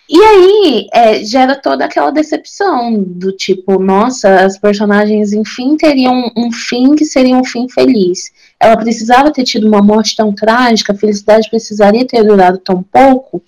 [0.09, 6.51] E aí é, gera toda aquela decepção do tipo, nossa, as personagens enfim teriam um
[6.51, 8.33] fim que seria um fim feliz.
[8.59, 13.41] Ela precisava ter tido uma morte tão trágica, a felicidade precisaria ter durado tão pouco.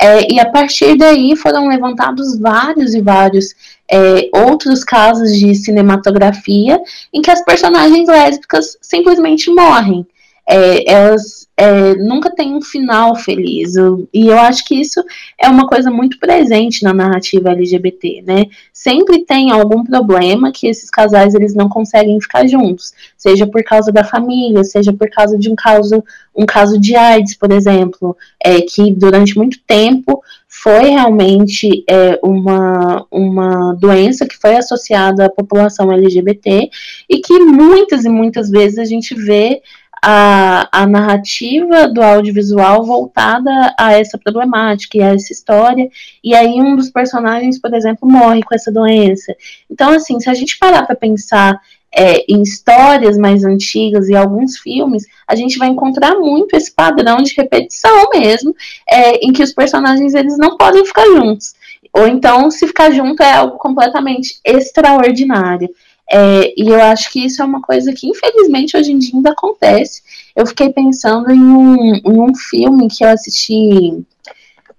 [0.00, 3.54] É, e a partir daí foram levantados vários e vários
[3.90, 6.80] é, outros casos de cinematografia
[7.12, 10.06] em que as personagens lésbicas simplesmente morrem.
[10.48, 13.74] É, elas é, nunca têm um final feliz.
[14.14, 15.04] E eu acho que isso
[15.36, 18.44] é uma coisa muito presente na narrativa LGBT, né?
[18.72, 23.90] Sempre tem algum problema que esses casais eles não conseguem ficar juntos, seja por causa
[23.90, 26.02] da família, seja por causa de um caso,
[26.34, 33.04] um caso de AIDS, por exemplo, é, que durante muito tempo foi realmente é, uma,
[33.10, 36.70] uma doença que foi associada à população LGBT
[37.10, 39.60] e que muitas e muitas vezes a gente vê
[40.02, 45.88] a, a narrativa do audiovisual voltada a essa problemática e a essa história,
[46.22, 49.34] e aí um dos personagens, por exemplo, morre com essa doença.
[49.70, 51.60] Então, assim, se a gente parar para pensar
[51.94, 57.22] é, em histórias mais antigas e alguns filmes, a gente vai encontrar muito esse padrão
[57.22, 58.54] de repetição mesmo,
[58.88, 61.54] é, em que os personagens eles não podem ficar juntos.
[61.92, 65.68] Ou então, se ficar junto é algo completamente extraordinário.
[66.10, 69.30] É, e eu acho que isso é uma coisa que, infelizmente, hoje em dia ainda
[69.30, 70.02] acontece.
[70.34, 74.04] Eu fiquei pensando em um, em um filme que eu assisti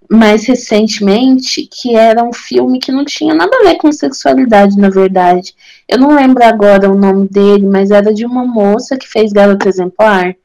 [0.09, 4.89] mais recentemente, que era um filme que não tinha nada a ver com sexualidade, na
[4.89, 5.53] verdade.
[5.87, 9.69] Eu não lembro agora o nome dele, mas era de uma moça que fez Garota
[9.69, 10.35] Exemplar,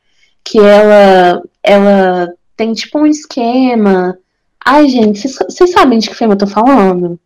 [0.45, 4.19] que ela, ela tem tipo um esquema.
[4.63, 7.19] Ai, gente, vocês sabem de que filme eu tô falando?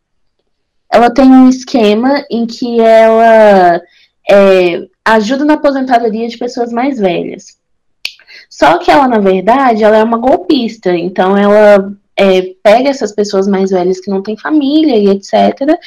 [0.92, 3.81] Ela tem um esquema em que ela
[4.29, 7.59] é, ajuda na aposentadoria de pessoas mais velhas.
[8.48, 13.46] Só que ela, na verdade, ela é uma golpista, então ela é, pega essas pessoas
[13.46, 15.79] mais velhas que não têm família e etc.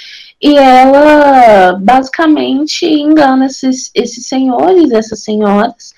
[0.42, 5.94] E ela basicamente engana esses, esses senhores, essas senhoras,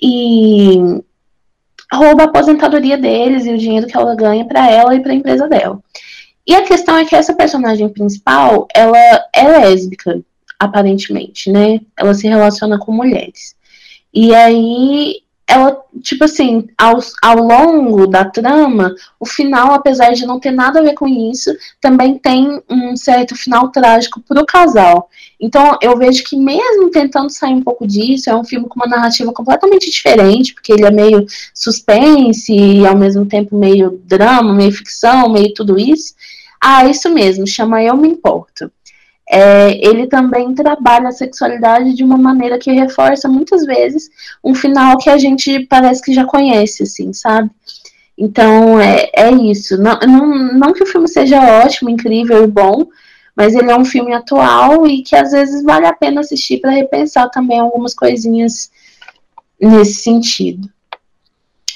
[0.00, 0.78] e
[1.92, 5.14] rouba a aposentadoria deles e o dinheiro que ela ganha para ela e para a
[5.14, 5.78] empresa dela.
[6.46, 8.96] E a questão é que essa personagem principal, ela
[9.32, 10.20] é lésbica,
[10.58, 11.80] aparentemente, né?
[11.96, 13.56] Ela se relaciona com mulheres.
[14.14, 15.16] E aí
[15.48, 20.80] ela, tipo assim, ao, ao longo da trama, o final, apesar de não ter nada
[20.80, 25.08] a ver com isso, também tem um certo final trágico pro casal.
[25.40, 28.88] Então, eu vejo que mesmo tentando sair um pouco disso, é um filme com uma
[28.88, 34.72] narrativa completamente diferente, porque ele é meio suspense e ao mesmo tempo meio drama, meio
[34.72, 36.14] ficção, meio tudo isso.
[36.60, 38.70] Ah, isso mesmo, chama Eu Me Importo
[39.28, 44.08] é, ele também trabalha a sexualidade de uma maneira que reforça muitas vezes
[44.42, 47.50] um final que a gente parece que já conhece, assim, sabe?
[48.16, 49.76] Então é, é isso.
[49.76, 52.86] Não, não, não que o filme seja ótimo, incrível e bom,
[53.34, 56.70] mas ele é um filme atual e que às vezes vale a pena assistir para
[56.70, 58.70] repensar também algumas coisinhas
[59.60, 60.70] nesse sentido.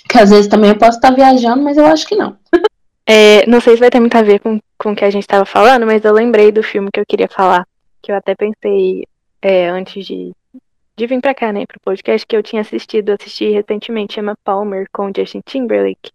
[0.08, 2.36] Que às vezes também eu posso estar viajando, mas eu acho que não.
[3.12, 5.24] É, não sei se vai ter muito a ver com, com o que a gente
[5.24, 7.66] estava falando, mas eu lembrei do filme que eu queria falar.
[8.00, 9.04] Que eu até pensei
[9.42, 10.32] é, antes de,
[10.96, 14.86] de vir pra cá, né, pro podcast, que eu tinha assistido, assisti recentemente, chama Palmer,
[14.92, 16.12] com Justin Timberlake.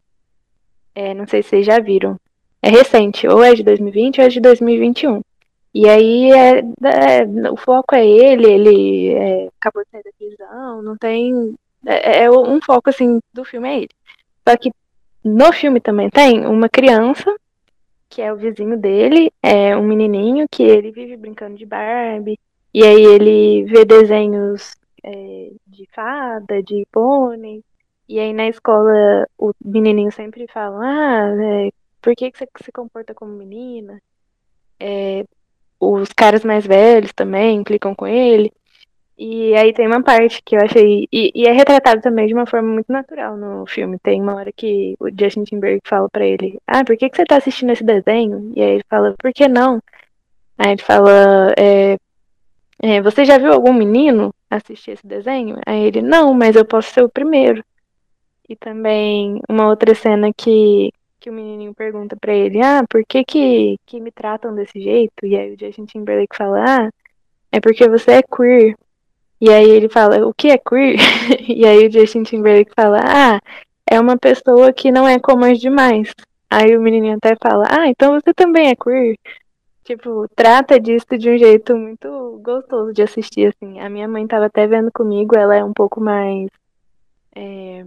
[0.95, 2.15] É, não sei se vocês já viram.
[2.61, 5.21] É recente, ou é de 2020 ou é de 2021.
[5.73, 10.81] E aí é, é, o foco é ele, ele é, acabou de sair da prisão,
[10.81, 11.55] não tem.
[11.85, 13.89] É, é, um foco assim do filme é ele.
[14.47, 14.71] Só que
[15.25, 17.35] no filme também tem uma criança,
[18.07, 22.39] que é o vizinho dele, é um menininho que ele vive brincando de Barbie,
[22.71, 27.63] e aí ele vê desenhos é, de fada, de pônei,
[28.07, 32.71] e aí na escola o menininho sempre fala, ah, é, por que, que você se
[32.71, 33.99] comporta como menina?
[34.79, 35.25] É,
[35.79, 38.53] os caras mais velhos também clicam com ele.
[39.17, 41.07] E aí tem uma parte que eu achei.
[41.11, 43.97] E, e, é retratado também de uma forma muito natural no filme.
[43.99, 47.25] Tem uma hora que o Justin Timberlake fala para ele: Ah, por que, que você
[47.25, 48.51] tá assistindo esse desenho?
[48.55, 49.81] E aí ele fala: Por que não?
[50.57, 51.97] Aí ele fala: é,
[52.81, 55.57] é, Você já viu algum menino assistir esse desenho?
[55.65, 57.63] Aí ele: Não, mas eu posso ser o primeiro.
[58.49, 63.23] E também uma outra cena que, que o menininho pergunta para ele: Ah, por que,
[63.23, 65.25] que, que me tratam desse jeito?
[65.25, 66.89] E aí o Justin Timberlake fala: Ah,
[67.51, 68.75] é porque você é queer.
[69.39, 70.95] E aí ele fala, o que é queer?
[71.47, 73.41] e aí o Justin Timberlake fala, ah,
[73.89, 76.13] é uma pessoa que não é como as demais.
[76.49, 79.15] Aí o menininho até fala, ah, então você também é queer?
[79.83, 83.79] Tipo, trata disso de um jeito muito gostoso de assistir, assim.
[83.79, 86.49] A minha mãe tava até vendo comigo, ela é um pouco mais.
[87.35, 87.85] É,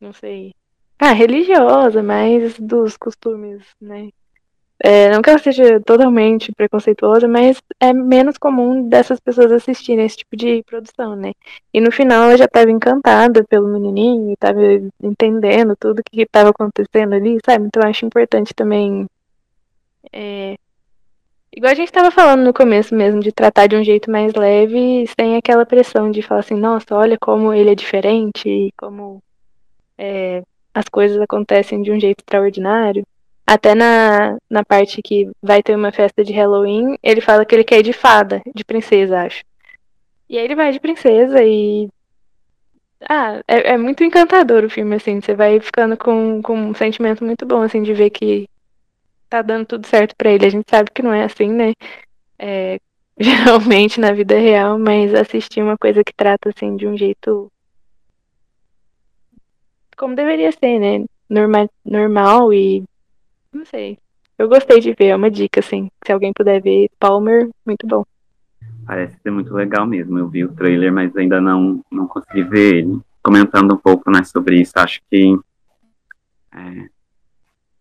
[0.00, 0.52] não sei.
[0.98, 4.08] Ah, religiosa, mais dos costumes, né?
[4.78, 10.18] É, não que ela seja totalmente preconceituosa, mas é menos comum dessas pessoas assistirem esse
[10.18, 11.32] tipo de produção, né?
[11.72, 14.60] E no final ela já estava encantada pelo menininho, estava
[15.02, 17.66] entendendo tudo que estava acontecendo ali, sabe?
[17.66, 19.06] Então eu acho importante também.
[20.12, 20.56] É,
[21.50, 25.06] igual a gente estava falando no começo mesmo, de tratar de um jeito mais leve,
[25.18, 29.22] sem aquela pressão de falar assim, nossa, olha como ele é diferente, e como
[29.96, 30.42] é,
[30.74, 33.06] as coisas acontecem de um jeito extraordinário.
[33.46, 37.62] Até na, na parte que vai ter uma festa de Halloween, ele fala que ele
[37.62, 39.44] quer ir de fada, de princesa, acho.
[40.28, 41.88] E aí ele vai de princesa e.
[43.08, 45.20] Ah, é, é muito encantador o filme, assim.
[45.20, 48.48] Você vai ficando com, com um sentimento muito bom, assim, de ver que
[49.28, 50.46] tá dando tudo certo para ele.
[50.46, 51.72] A gente sabe que não é assim, né?
[52.38, 52.80] É,
[53.18, 57.50] geralmente na vida real, mas assistir uma coisa que trata, assim, de um jeito.
[59.96, 61.04] Como deveria ser, né?
[61.30, 62.84] Normal, normal e
[63.56, 63.98] não sei.
[64.38, 65.90] Eu gostei de ver, é uma dica, assim.
[66.04, 68.04] Se alguém puder ver, Palmer, muito bom.
[68.86, 70.18] Parece ser muito legal mesmo.
[70.18, 73.00] Eu vi o trailer, mas ainda não, não consegui ver ele.
[73.22, 75.36] Comentando um pouco né, sobre isso, acho que
[76.52, 76.88] é,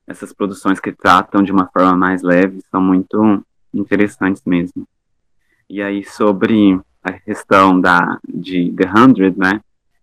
[0.08, 4.88] essas produções que tratam de uma forma mais leve são muito interessantes mesmo.
[5.70, 9.62] E aí, sobre a questão da, de The Hundred, né?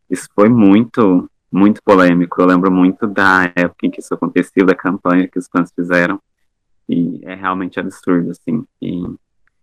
[0.09, 2.41] Isso foi muito muito polêmico.
[2.41, 6.21] Eu lembro muito da época em que isso aconteceu, da campanha que os fãs fizeram.
[6.89, 8.65] E é realmente absurdo, assim.
[8.81, 9.03] E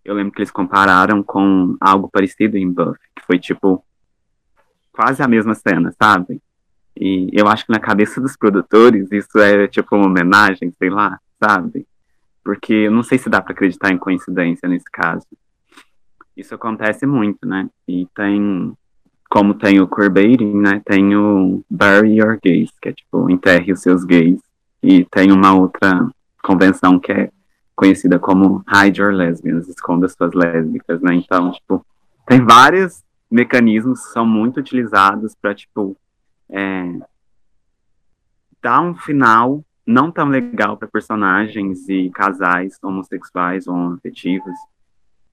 [0.06, 3.84] eu lembro que eles compararam com algo parecido em Buffy, que foi tipo
[4.91, 6.41] quase a mesma cena, sabe?
[6.95, 11.19] E eu acho que na cabeça dos produtores isso é tipo uma homenagem, sei lá,
[11.41, 11.88] sabe?
[12.43, 15.25] Porque eu não sei se dá para acreditar em coincidência nesse caso.
[16.36, 17.69] Isso acontece muito, né?
[17.88, 18.73] E tem
[19.30, 23.82] como tem o queerbaiting, né, tem o bury your gays, que é tipo, enterre os
[23.82, 24.41] seus gays.
[24.82, 26.10] E tem uma outra
[26.41, 27.32] convenção que é
[27.76, 31.14] conhecida como hide your lesbians, esconda suas lésbicas, né?
[31.14, 31.86] Então, tipo,
[32.26, 35.95] tem vários mecanismos que são muito utilizados para tipo,
[36.49, 36.99] é,
[38.62, 44.56] dar um final não tão legal para personagens e casais homossexuais ou afetivos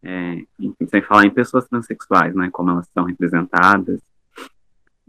[0.02, 4.00] é, enfim, sem falar em pessoas transexuais, né, como elas são representadas.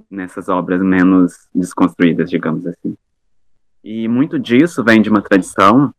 [0.10, 2.96] nessas obras menos desconstruídas, digamos assim.
[3.84, 5.94] E muito disso vem de uma tradição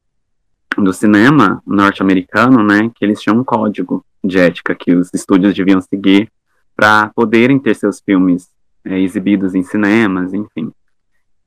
[0.76, 5.80] do cinema norte-americano, né, que eles tinham um código de ética que os estúdios deviam
[5.80, 6.30] seguir
[6.76, 8.49] para poderem ter seus filmes
[8.84, 10.72] é, exibidos em cinemas, enfim.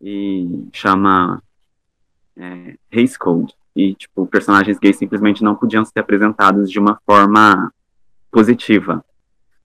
[0.01, 1.41] E chama
[2.35, 3.53] é, Race Code.
[3.75, 7.71] E, tipo, personagens gays simplesmente não podiam ser apresentados de uma forma
[8.29, 9.03] positiva,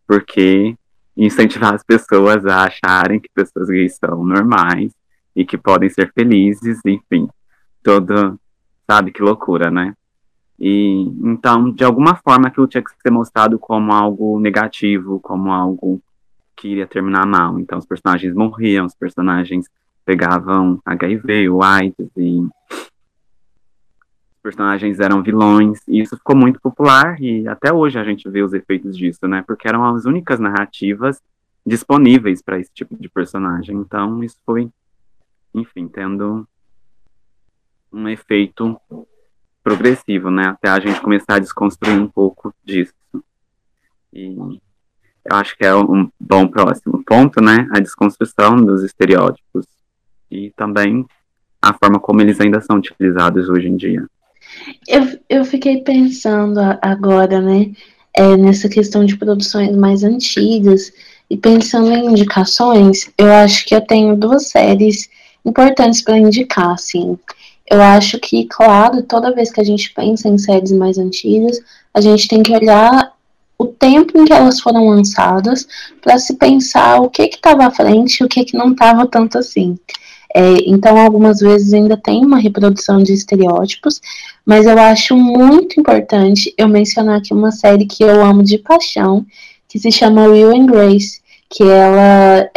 [0.06, 0.76] porque
[1.16, 4.92] incentivar as pessoas a acharem que pessoas gays são normais
[5.34, 7.28] e que podem ser felizes, enfim,
[7.82, 8.38] todo,
[8.88, 9.94] sabe, que loucura, né?
[10.58, 16.00] E então, de alguma forma, aquilo tinha que ser mostrado como algo negativo, como algo
[16.56, 17.60] que iria terminar mal.
[17.60, 19.68] Então, os personagens morriam, os personagens
[20.04, 22.46] pegavam HIV, o AIDS e
[24.46, 25.80] personagens eram vilões.
[25.88, 29.42] E isso ficou muito popular e até hoje a gente vê os efeitos disso, né?
[29.44, 31.20] Porque eram as únicas narrativas
[31.66, 33.76] disponíveis para esse tipo de personagem.
[33.76, 34.70] Então, isso foi,
[35.52, 36.46] enfim, tendo
[37.92, 38.80] um efeito
[39.64, 40.44] progressivo, né?
[40.46, 42.94] Até a gente começar a desconstruir um pouco disso.
[44.12, 44.36] E
[45.24, 47.68] eu acho que é um bom próximo ponto, né?
[47.72, 49.66] A desconstrução dos estereótipos
[50.30, 51.04] e também
[51.60, 54.06] a forma como eles ainda são utilizados hoje em dia.
[54.86, 57.70] Eu, eu fiquei pensando agora, né?
[58.14, 60.90] É, nessa questão de produções mais antigas
[61.28, 65.08] e pensando em indicações, eu acho que eu tenho duas séries
[65.44, 67.18] importantes para indicar, assim.
[67.70, 71.58] Eu acho que, claro, toda vez que a gente pensa em séries mais antigas,
[71.92, 73.12] a gente tem que olhar
[73.58, 75.66] o tempo em que elas foram lançadas
[76.00, 79.38] para se pensar o que estava à frente e o que, que não estava tanto
[79.38, 79.78] assim.
[80.38, 84.02] É, então, algumas vezes ainda tem uma reprodução de estereótipos,
[84.44, 89.24] mas eu acho muito importante eu mencionar aqui uma série que eu amo de paixão,
[89.66, 92.50] que se chama Will and Grace, que ela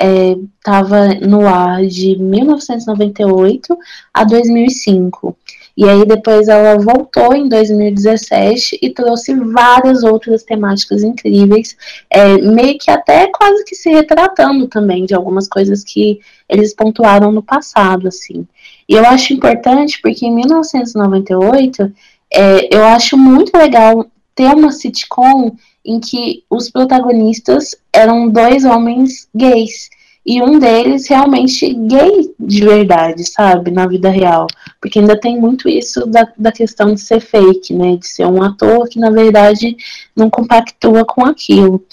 [0.60, 3.78] estava é, no ar de 1998
[4.14, 5.38] a 2005.
[5.80, 11.74] E aí depois ela voltou em 2017 e trouxe várias outras temáticas incríveis,
[12.10, 16.20] é, meio que até quase que se retratando também de algumas coisas que
[16.50, 18.46] eles pontuaram no passado, assim.
[18.90, 21.94] E eu acho importante porque em 1998
[22.30, 24.06] é, eu acho muito legal
[24.36, 25.56] ter uma sitcom
[25.86, 29.90] em que os protagonistas eram dois homens gays
[30.26, 34.48] e um deles realmente gay de verdade, sabe, na vida real.
[34.80, 38.44] Porque ainda tem muito isso da, da questão de ser fake, né, de ser um
[38.44, 39.76] ator que na verdade
[40.16, 41.84] não compactua com aquilo.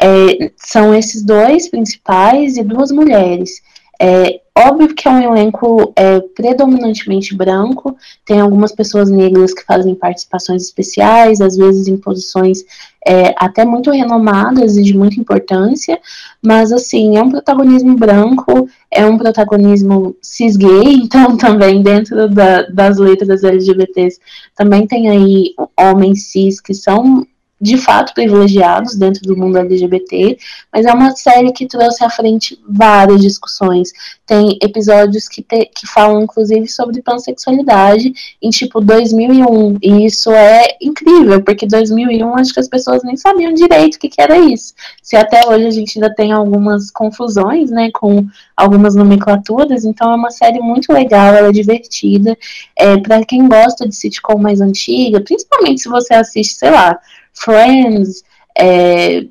[0.00, 3.62] É, são esses dois principais e duas mulheres.
[4.00, 9.94] É, óbvio que é um elenco é, predominantemente branco, tem algumas pessoas negras que fazem
[9.94, 12.64] participações especiais, às vezes em posições
[13.04, 15.98] é, até muito renomadas e de muita importância,
[16.42, 22.98] mas assim, é um protagonismo branco, é um protagonismo cis-gay, então também dentro da, das
[22.98, 24.20] letras LGBTs
[24.54, 27.26] também tem aí homens cis que são
[27.60, 30.38] de fato privilegiados dentro do mundo LGBT,
[30.72, 33.90] mas é uma série que trouxe à frente várias discussões.
[34.24, 40.68] Tem episódios que, te, que falam, inclusive, sobre pansexualidade em tipo 2001, e isso é
[40.80, 44.74] incrível, porque 2001 acho que as pessoas nem sabiam direito o que, que era isso.
[45.02, 50.14] Se até hoje a gente ainda tem algumas confusões, né, com algumas nomenclaturas, então é
[50.14, 52.36] uma série muito legal, ela é divertida.
[52.76, 56.98] É, para quem gosta de sitcom mais antiga, principalmente se você assiste, sei lá,
[57.38, 58.22] Friends,
[58.56, 59.26] é,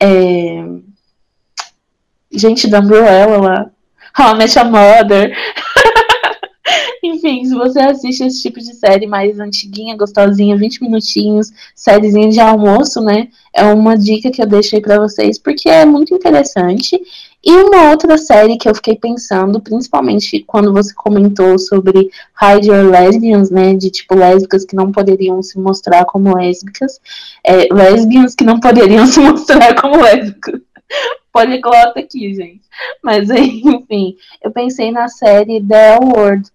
[0.00, 0.64] é,
[2.30, 3.70] gente da Umbrella lá,
[4.18, 5.36] How I Met Your Mother.
[7.02, 12.40] Enfim, se você assiste esse tipo de série mais antiguinha, gostosinha, 20 minutinhos, sériezinha de
[12.40, 13.28] almoço, né?
[13.54, 17.00] É uma dica que eu deixei para vocês, porque é muito interessante.
[17.44, 22.10] E uma outra série que eu fiquei pensando, principalmente quando você comentou sobre
[22.40, 27.00] Hide Your Lesbians, né, de tipo lésbicas que não poderiam se mostrar como lésbicas,
[27.44, 30.60] é, lesbians que não poderiam se mostrar como lésbicas.
[31.32, 32.62] Poliglota aqui, gente.
[33.02, 36.50] Mas enfim, eu pensei na série The World,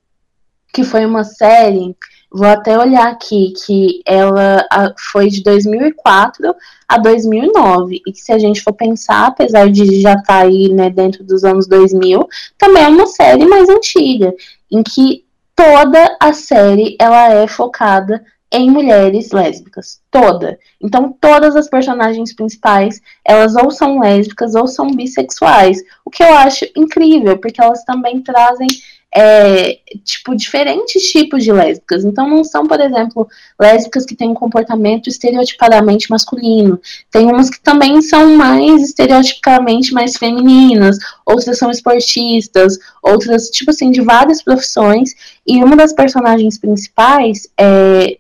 [0.74, 1.96] que foi uma série
[2.34, 4.66] Vou até olhar aqui que ela
[5.12, 6.56] foi de 2004
[6.88, 10.74] a 2009 e que se a gente for pensar, apesar de já estar tá aí
[10.74, 12.28] né, dentro dos anos 2000,
[12.58, 14.34] também é uma série mais antiga,
[14.72, 15.24] em que
[15.56, 20.58] toda a série ela é focada em mulheres lésbicas, toda.
[20.82, 26.34] Então todas as personagens principais, elas ou são lésbicas ou são bissexuais, o que eu
[26.36, 28.68] acho incrível, porque elas também trazem
[29.16, 32.04] é, tipo, diferentes tipos de lésbicas.
[32.04, 33.28] Então, não são, por exemplo,
[33.60, 36.80] lésbicas que têm um comportamento estereotipadamente masculino.
[37.12, 43.92] Tem umas que também são mais estereotipicamente mais femininas, outras são esportistas, outras, tipo assim,
[43.92, 45.12] de várias profissões.
[45.46, 48.18] E uma das personagens principais é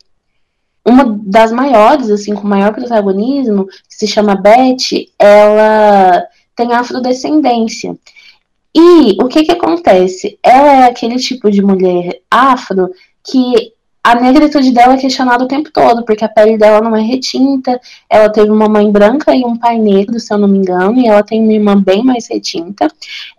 [0.86, 6.24] uma das maiores, assim, com maior protagonismo, que se chama Beth, ela
[6.56, 7.96] tem afrodescendência.
[8.76, 10.39] E o que que acontece?
[10.41, 12.89] Ela é aquele tipo de mulher afro
[13.24, 13.74] que
[14.04, 17.80] a negritude dela é questionada o tempo todo, porque a pele dela não é retinta,
[18.10, 21.08] ela teve uma mãe branca e um pai negro, se eu não me engano, e
[21.08, 22.91] ela tem uma irmã bem mais retinta.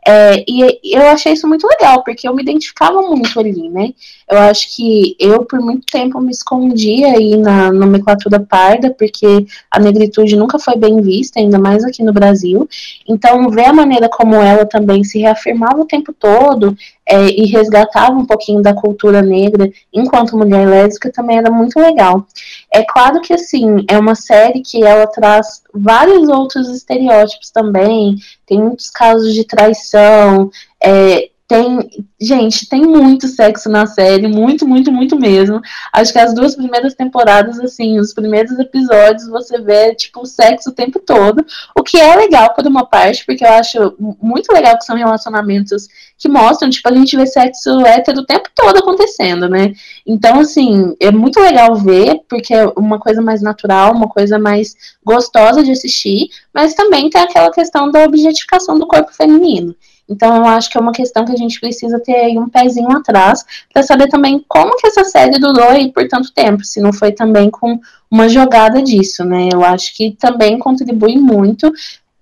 [0.06, 3.92] É, e eu achei isso muito legal, porque eu me identificava muito ali, né?
[4.30, 9.78] Eu acho que eu, por muito tempo, me escondia aí na nomenclatura parda, porque a
[9.78, 12.66] negritude nunca foi bem vista, ainda mais aqui no Brasil.
[13.06, 16.74] Então, ver a maneira como ela também se reafirmava o tempo todo
[17.06, 22.26] é, e resgatava um pouquinho da cultura negra enquanto mulher lésbica também era muito legal.
[22.72, 28.58] É claro que, assim, é uma série que ela traz vários outros estereótipos também, tem
[28.58, 30.50] muitos casos de traição,
[30.82, 35.60] é, tem, gente, tem muito sexo na série, muito, muito, muito mesmo.
[35.92, 40.74] Acho que as duas primeiras temporadas, assim, os primeiros episódios, você vê, tipo, sexo o
[40.74, 41.44] tempo todo.
[41.78, 45.86] O que é legal por uma parte, porque eu acho muito legal que são relacionamentos
[46.16, 49.74] que mostram, tipo, a gente vê sexo hétero o tempo todo acontecendo, né?
[50.06, 54.74] Então, assim, é muito legal ver, porque é uma coisa mais natural, uma coisa mais
[55.04, 59.76] gostosa de assistir, mas também tem aquela questão da objetificação do corpo feminino.
[60.08, 62.90] Então eu acho que é uma questão que a gente precisa ter aí um pezinho
[62.90, 66.92] atrás para saber também como que essa série durou aí por tanto tempo, se não
[66.92, 67.80] foi também com
[68.10, 69.48] uma jogada disso, né?
[69.52, 71.72] Eu acho que também contribui muito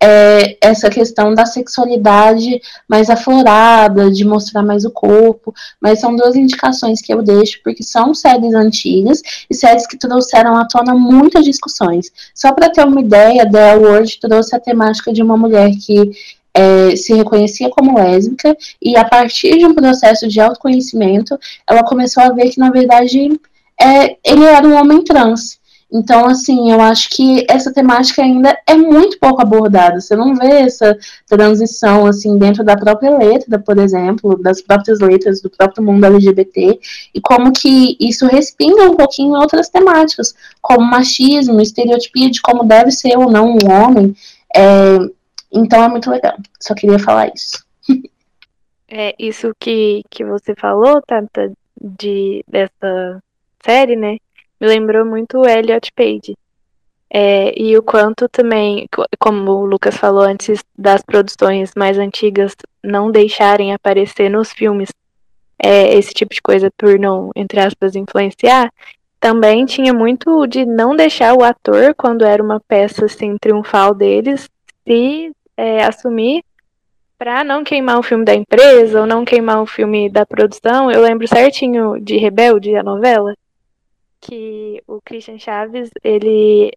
[0.02, 6.34] é, essa questão da sexualidade mais aflorada, de mostrar mais o corpo, mas são duas
[6.34, 11.44] indicações que eu deixo, porque são séries antigas e séries que trouxeram à tona muitas
[11.44, 12.10] discussões.
[12.34, 16.10] Só para ter uma ideia, The World trouxe a temática de uma mulher que
[16.54, 21.38] é, se reconhecia como lésbica e a partir de um processo de autoconhecimento,
[21.68, 23.40] ela começou a ver que na verdade
[23.80, 25.60] é, ele era um homem trans.
[25.94, 30.00] Então, assim, eu acho que essa temática ainda é muito pouco abordada.
[30.00, 30.96] Você não vê essa
[31.28, 36.80] transição, assim, dentro da própria letra, por exemplo, das próprias letras do próprio mundo LGBT,
[37.14, 42.64] e como que isso respinga um pouquinho em outras temáticas, como machismo, estereotipia de como
[42.64, 44.16] deve ser ou não um homem.
[44.56, 44.98] É,
[45.52, 46.36] então é muito legal.
[46.60, 47.64] Só queria falar isso.
[48.94, 51.50] É, isso que, que você falou, Tata,
[51.80, 53.22] de, dessa
[53.64, 54.18] série, né?
[54.60, 56.36] Me lembrou muito o Elliot Page.
[57.08, 58.86] É, e o quanto também,
[59.18, 64.90] como o Lucas falou antes, das produções mais antigas não deixarem aparecer nos filmes
[65.58, 68.70] é, esse tipo de coisa por não, entre aspas, influenciar,
[69.20, 74.50] também tinha muito de não deixar o ator, quando era uma peça assim, triunfal deles,
[74.86, 76.44] se é, assumir
[77.18, 80.90] para não queimar o filme da empresa ou não queimar o filme da produção.
[80.90, 83.36] Eu lembro certinho de Rebelde, a novela,
[84.20, 86.72] que o Christian Chaves, ele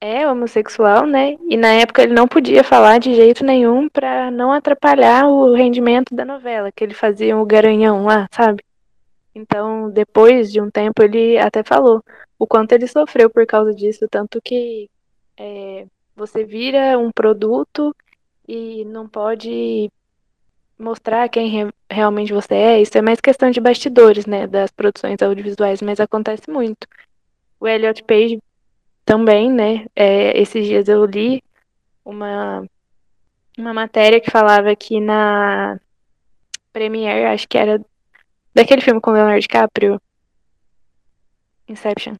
[0.00, 1.36] é homossexual, né?
[1.48, 6.14] E na época ele não podia falar de jeito nenhum para não atrapalhar o rendimento
[6.14, 8.64] da novela, que ele fazia o garanhão lá, sabe?
[9.34, 12.02] Então, depois de um tempo, ele até falou
[12.38, 14.88] o quanto ele sofreu por causa disso, tanto que
[15.36, 17.94] é, você vira um produto
[18.50, 19.88] e não pode
[20.76, 22.82] mostrar quem re realmente você é.
[22.82, 26.86] Isso é mais questão de bastidores, né, das produções audiovisuais, mas acontece muito.
[27.60, 28.42] O Elliot Page
[29.04, 31.42] também, né, é, esses dias eu li
[32.04, 32.64] uma,
[33.56, 35.78] uma matéria que falava que na
[36.72, 37.80] Premiere, acho que era
[38.54, 40.00] daquele filme com Leonardo DiCaprio,
[41.68, 42.16] Inception,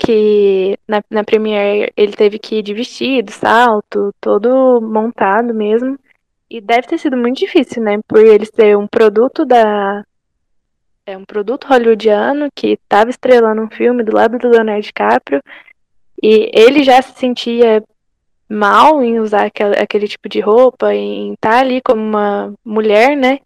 [0.00, 5.98] que na, na Premiere ele teve que ir de vestido, salto, todo montado mesmo.
[6.48, 7.98] E deve ter sido muito difícil, né?
[8.08, 10.02] Por ele ser um produto da.
[11.06, 15.42] É um produto hollywoodiano que estava estrelando um filme do lado do Leonardo DiCaprio.
[16.22, 17.82] E ele já se sentia
[18.48, 23.16] mal em usar aquele, aquele tipo de roupa, em estar tá ali como uma mulher,
[23.16, 23.38] né?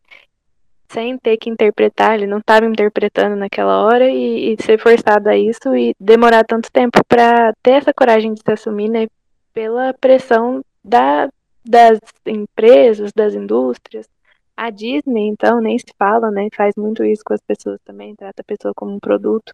[0.95, 5.37] Sem ter que interpretar, ele não estava interpretando naquela hora e, e, ser forçado a
[5.37, 9.09] isso e demorar tanto tempo para ter essa coragem de se assumir, né,
[9.53, 11.29] pela pressão da,
[11.65, 14.09] das empresas, das indústrias.
[14.57, 18.41] A Disney, então, nem se fala, né, faz muito isso com as pessoas também, trata
[18.41, 19.53] a pessoa como um produto,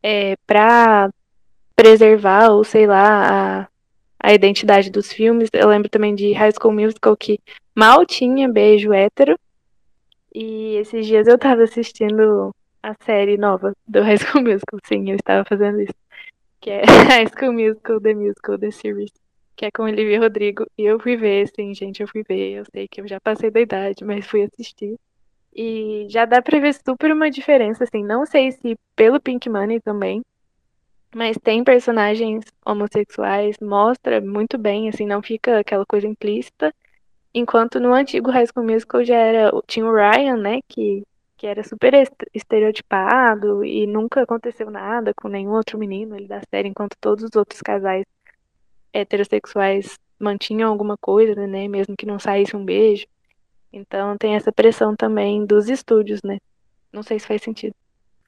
[0.00, 1.10] é, para
[1.74, 3.68] preservar ou sei lá a,
[4.20, 5.48] a identidade dos filmes.
[5.52, 7.40] Eu lembro também de High School Musical que
[7.74, 9.36] mal tinha beijo hétero
[10.34, 15.16] E esses dias eu tava assistindo a série nova do High School Musical, sim, eu
[15.16, 15.94] estava fazendo isso.
[16.60, 19.12] Que é High School Musical, The Musical, The Series.
[19.56, 20.66] Que é com Olivia Rodrigo.
[20.78, 22.58] E eu fui ver, sim, gente, eu fui ver.
[22.58, 24.96] Eu sei que eu já passei da idade, mas fui assistir.
[25.54, 28.04] E já dá pra ver super uma diferença, assim.
[28.04, 30.22] Não sei se pelo Pink Money também,
[31.14, 36.72] mas tem personagens homossexuais, mostra muito bem, assim, não fica aquela coisa implícita.
[37.34, 41.04] Enquanto no antigo High School Musical já era, tinha o Ryan, né, que,
[41.36, 41.92] que era super
[42.34, 47.36] estereotipado e nunca aconteceu nada com nenhum outro menino ali da série, enquanto todos os
[47.36, 48.04] outros casais
[48.92, 53.06] heterossexuais mantinham alguma coisa, né, mesmo que não saísse um beijo.
[53.72, 56.38] Então tem essa pressão também dos estúdios, né?
[56.92, 57.74] Não sei se faz sentido.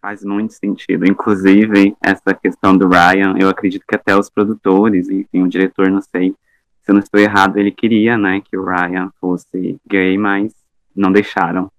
[0.01, 1.07] Faz muito sentido.
[1.07, 6.01] Inclusive, essa questão do Ryan, eu acredito que até os produtores, enfim, o diretor, não
[6.01, 6.35] sei,
[6.91, 10.53] se eu não estou errado, ele queria, né, que o Ryan fosse gay, mas
[10.95, 11.71] não deixaram.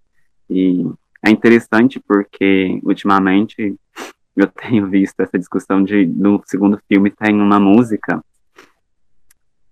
[0.49, 0.85] E
[1.25, 3.75] é interessante porque, ultimamente,
[4.37, 8.23] eu tenho visto essa discussão de, no segundo filme, tem uma música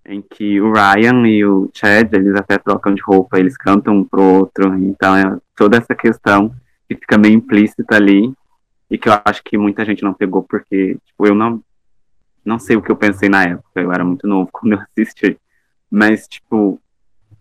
[0.05, 4.03] em que o Ryan e o Chad, eles até trocam de roupa, eles cantam um
[4.03, 6.53] pro outro, então é toda essa questão
[6.87, 8.33] que fica meio implícita ali,
[8.89, 11.61] e que eu acho que muita gente não pegou, porque, tipo, eu não,
[12.49, 15.39] não sei o que eu pensei na época, eu era muito novo quando eu assisti,
[15.89, 16.81] mas, tipo,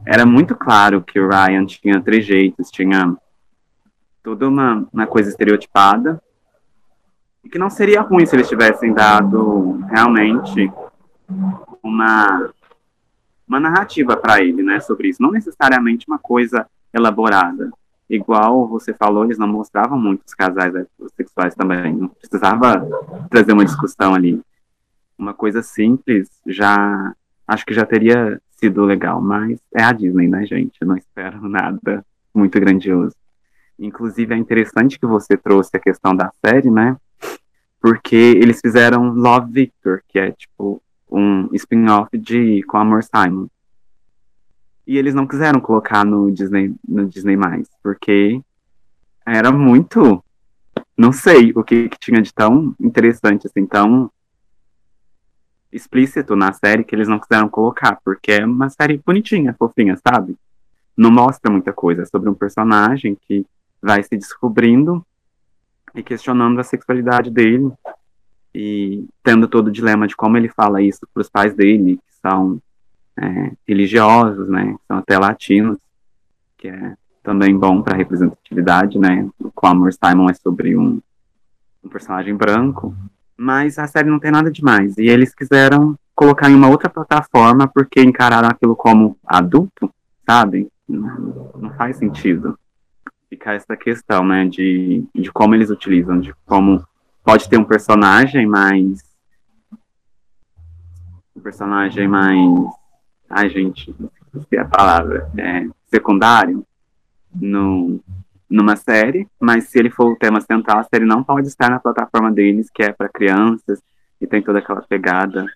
[0.06, 3.16] era muito claro que o Ryan tinha trejeitos, tinha
[4.22, 6.22] toda uma, uma coisa estereotipada,
[7.42, 10.70] e que não seria ruim se eles tivessem dado realmente
[11.82, 12.50] uma
[13.46, 17.70] uma narrativa para ele, né, sobre isso, não necessariamente uma coisa elaborada.
[18.08, 20.74] Igual você falou, eles não mostravam muitos casais
[21.16, 22.86] sexuais também, não precisava
[23.30, 24.42] trazer uma discussão ali.
[25.18, 27.14] Uma coisa simples já
[27.46, 30.76] acho que já teria sido legal, mas é a Disney, né, gente?
[30.80, 32.04] Eu não espero nada
[32.34, 33.14] muito grandioso.
[33.78, 36.96] Inclusive é interessante que você trouxe a questão da série, né?
[37.80, 43.46] Porque eles fizeram Love Victor, que é tipo um spin-off de Com Amor Simon.
[44.86, 48.40] E eles não quiseram colocar no Disney, no Disney mais, porque
[49.24, 50.24] era muito,
[50.96, 54.10] não sei o que, que tinha de tão interessante, assim, tão
[55.72, 60.36] explícito na série que eles não quiseram colocar, porque é uma série bonitinha, fofinha, sabe?
[60.96, 63.46] Não mostra muita coisa, é sobre um personagem que
[63.80, 65.04] vai se descobrindo
[65.94, 67.70] e questionando a sexualidade dele
[68.54, 72.14] e tendo todo o dilema de como ele fala isso para os pais dele, que
[72.20, 72.60] são
[73.16, 75.78] é, religiosos, né, são até latinos,
[76.56, 81.00] que é também bom para representatividade, né, o Amor Simon é sobre um,
[81.84, 82.94] um personagem branco,
[83.38, 87.68] mas a série não tem nada demais, e eles quiseram colocar em uma outra plataforma
[87.68, 89.88] porque encararam aquilo como adulto,
[90.28, 90.68] sabe?
[90.88, 92.58] Não, não faz sentido.
[93.30, 96.84] Fica essa questão, né, de, de como eles utilizam, de como
[97.22, 99.04] pode ter um personagem mais.
[101.36, 102.40] Um personagem mais.
[103.30, 105.30] Ai, gente, não sei a palavra.
[105.36, 106.66] É, secundário
[107.32, 108.00] no,
[108.48, 111.78] numa série, mas se ele for o tema central, a série não pode estar na
[111.78, 113.82] plataforma deles, que é para crianças,
[114.20, 115.46] e tem toda aquela pegada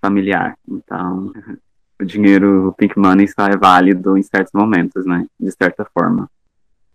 [0.00, 0.56] familiar.
[0.68, 1.32] Então,
[2.00, 5.26] o dinheiro Pink Money só é válido em certos momentos, né?
[5.38, 6.30] De certa forma.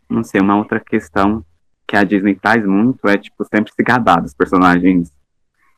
[0.10, 1.46] Não sei, uma outra questão
[1.88, 5.12] que a Disney faz muito é, tipo, sempre se gabar dos personagens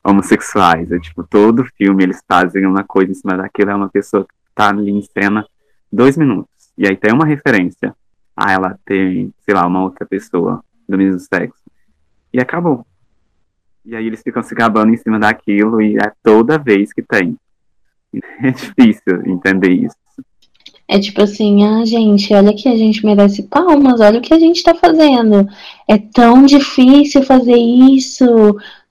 [0.04, 0.92] homossexuais.
[0.92, 4.34] É, tipo, todo filme eles fazem uma coisa em cima daquilo, é uma pessoa que
[4.56, 5.46] tá ali em cena
[5.92, 6.52] dois minutos.
[6.78, 7.94] E aí tem uma referência
[8.38, 11.60] a ela ter, sei lá, uma outra pessoa do mesmo sexo.
[12.32, 12.86] E acabou.
[13.84, 17.36] E aí eles ficam se gabando em cima daquilo e é toda vez que tem.
[18.42, 19.96] É difícil entender isso.
[20.90, 24.40] É tipo assim, ah, gente, olha que a gente merece palmas, olha o que a
[24.40, 25.46] gente tá fazendo.
[25.86, 28.26] É tão difícil fazer isso.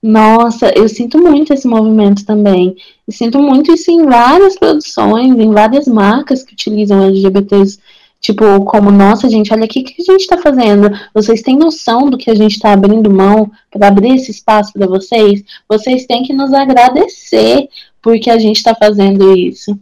[0.01, 2.75] Nossa, eu sinto muito esse movimento também.
[3.07, 7.79] Eu sinto muito isso em várias produções, em várias marcas que utilizam LGBTs.
[8.19, 10.89] Tipo, como, nossa, gente, olha aqui o que a gente tá fazendo.
[11.13, 14.87] Vocês têm noção do que a gente tá abrindo mão para abrir esse espaço para
[14.87, 15.43] vocês?
[15.69, 17.69] Vocês têm que nos agradecer
[18.01, 19.77] porque a gente tá fazendo isso.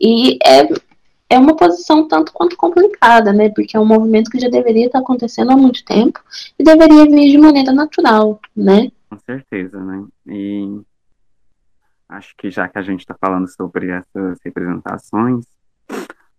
[0.00, 0.68] E é,
[1.30, 3.48] é uma posição tanto quanto complicada, né?
[3.50, 6.20] Porque é um movimento que já deveria estar acontecendo há muito tempo
[6.58, 8.90] e deveria vir de maneira natural, né?
[9.08, 10.04] Com certeza, né?
[10.26, 10.80] E
[12.08, 15.44] acho que já que a gente está falando sobre essas representações,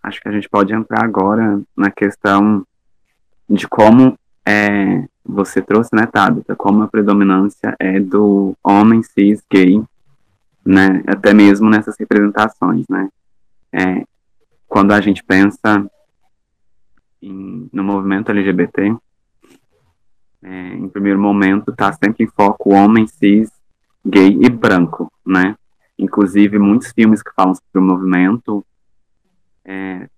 [0.08, 2.66] acho que a gente pode entrar agora na questão
[3.50, 9.82] de como é, você trouxe, né, Tabita, como a predominância é do homem cis gay,
[10.66, 13.10] né, até mesmo nessas representações, né.
[13.72, 14.06] É,
[14.68, 15.86] quando a gente pensa
[17.22, 18.96] em, no movimento LGBT,
[20.44, 23.52] é, em primeiro momento, está sempre em foco homem cis,
[24.06, 25.56] gay e branco, né?
[25.98, 28.64] Inclusive, muitos filmes que falam sobre o movimento
[29.68, 30.10] é,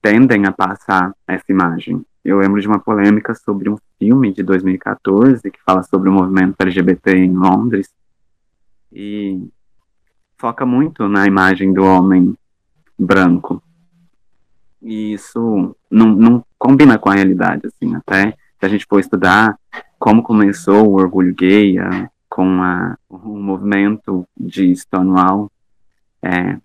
[0.00, 2.04] tendem a passar essa imagem.
[2.24, 6.56] Eu lembro de uma polêmica sobre um filme de 2014 que fala sobre o movimento
[6.58, 7.88] LGBT em Londres
[8.90, 9.48] e
[10.38, 12.36] foca muito na imagem do homem
[12.98, 13.62] branco.
[14.82, 19.58] E isso não, não combina com a realidade, assim, até se a gente for estudar
[19.98, 25.50] como começou o orgulho gay, a, com a, o movimento de Stonewall,
[26.22, 26.58] é,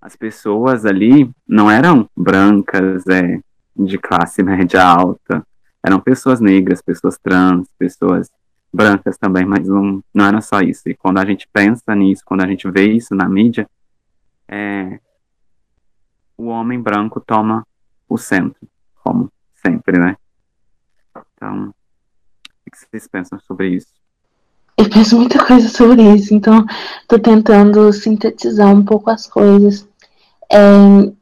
[0.00, 3.40] as pessoas ali não eram brancas, é,
[3.76, 5.44] de classe média alta,
[5.84, 8.30] eram pessoas negras, pessoas trans, pessoas
[8.72, 10.88] brancas também, mas não, não era só isso.
[10.88, 13.68] E quando a gente pensa nisso, quando a gente vê isso na mídia,
[14.46, 15.00] é,
[16.36, 17.66] o homem branco toma
[18.08, 18.68] o centro,
[19.02, 20.16] como sempre, né?
[21.34, 21.74] Então,
[22.66, 23.98] o que vocês pensam sobre isso?
[24.76, 26.64] Eu penso muita coisa sobre isso, então
[27.08, 29.87] tô tentando sintetizar um pouco as coisas.
[30.50, 31.12] É...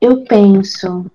[0.00, 1.10] Eu penso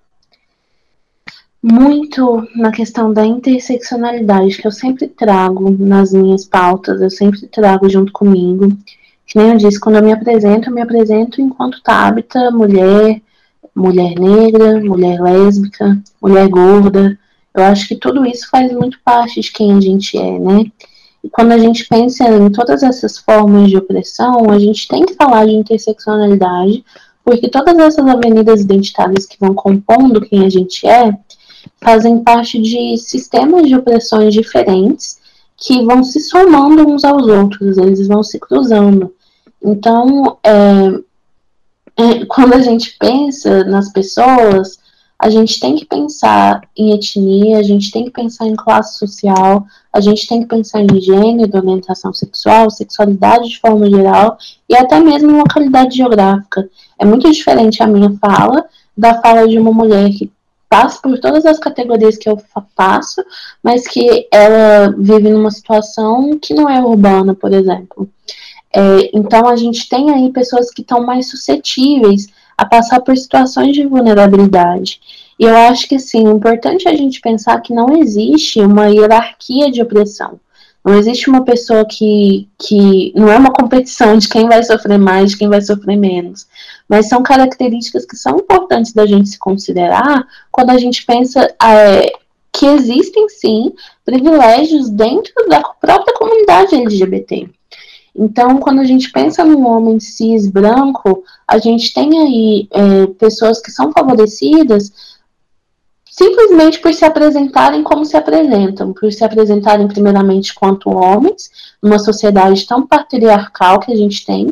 [1.62, 7.88] muito na questão da interseccionalidade, que eu sempre trago nas minhas pautas, eu sempre trago
[7.88, 8.76] junto comigo.
[9.26, 13.20] Que nem eu disse, quando eu me apresento, eu me apresento enquanto Tabita, mulher,
[13.74, 17.18] mulher negra, mulher lésbica, mulher gorda.
[17.54, 20.64] Eu acho que tudo isso faz muito parte de quem a gente é, né?
[21.22, 25.14] E quando a gente pensa em todas essas formas de opressão, a gente tem que
[25.14, 26.84] falar de interseccionalidade,
[27.24, 31.12] porque todas essas avenidas identitárias que vão compondo quem a gente é,
[31.80, 35.18] fazem parte de sistemas de opressões diferentes
[35.56, 39.12] que vão se somando uns aos outros, eles vão se cruzando.
[39.62, 40.52] Então, é,
[41.98, 44.78] é, quando a gente pensa nas pessoas,
[45.18, 49.66] a gente tem que pensar em etnia, a gente tem que pensar em classe social,
[49.92, 54.38] a gente tem que pensar em gênero, orientação sexual, sexualidade de forma geral
[54.68, 56.68] e até mesmo em localidade geográfica.
[56.96, 58.64] É muito diferente a minha fala
[58.96, 60.30] da fala de uma mulher que
[60.68, 62.40] passa por todas as categorias que eu
[62.76, 63.24] passo,
[63.62, 68.08] mas que ela vive numa situação que não é urbana, por exemplo.
[68.72, 72.28] É, então a gente tem aí pessoas que estão mais suscetíveis
[72.58, 75.00] a passar por situações de vulnerabilidade.
[75.38, 79.70] E eu acho que assim, é importante a gente pensar que não existe uma hierarquia
[79.70, 80.40] de opressão.
[80.84, 85.30] Não existe uma pessoa que, que não é uma competição de quem vai sofrer mais,
[85.30, 86.46] de quem vai sofrer menos.
[86.88, 92.10] Mas são características que são importantes da gente se considerar quando a gente pensa é,
[92.52, 93.72] que existem sim
[94.04, 97.48] privilégios dentro da própria comunidade LGBT.
[98.18, 103.60] Então, quando a gente pensa num homem cis branco, a gente tem aí é, pessoas
[103.60, 104.92] que são favorecidas
[106.04, 111.48] simplesmente por se apresentarem como se apresentam, por se apresentarem primeiramente quanto homens,
[111.80, 114.48] numa sociedade tão patriarcal que a gente tem,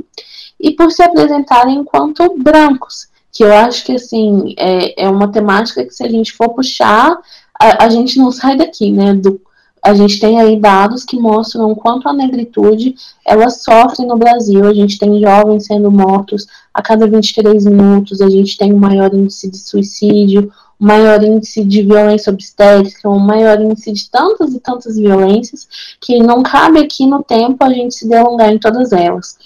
[0.60, 5.84] e por se apresentarem enquanto brancos, que eu acho que assim é, é uma temática
[5.84, 7.18] que se a gente for puxar,
[7.60, 9.12] a, a gente não sai daqui, né?
[9.12, 9.40] Do,
[9.86, 14.64] a gente tem aí dados que mostram quanto a negritude ela sofre no Brasil.
[14.64, 19.14] A gente tem jovens sendo mortos a cada 23 minutos, a gente tem um maior
[19.14, 24.58] índice de suicídio, um maior índice de violência obstétrica, um maior índice de tantas e
[24.58, 25.68] tantas violências
[26.00, 29.38] que não cabe aqui no tempo a gente se delongar em todas elas.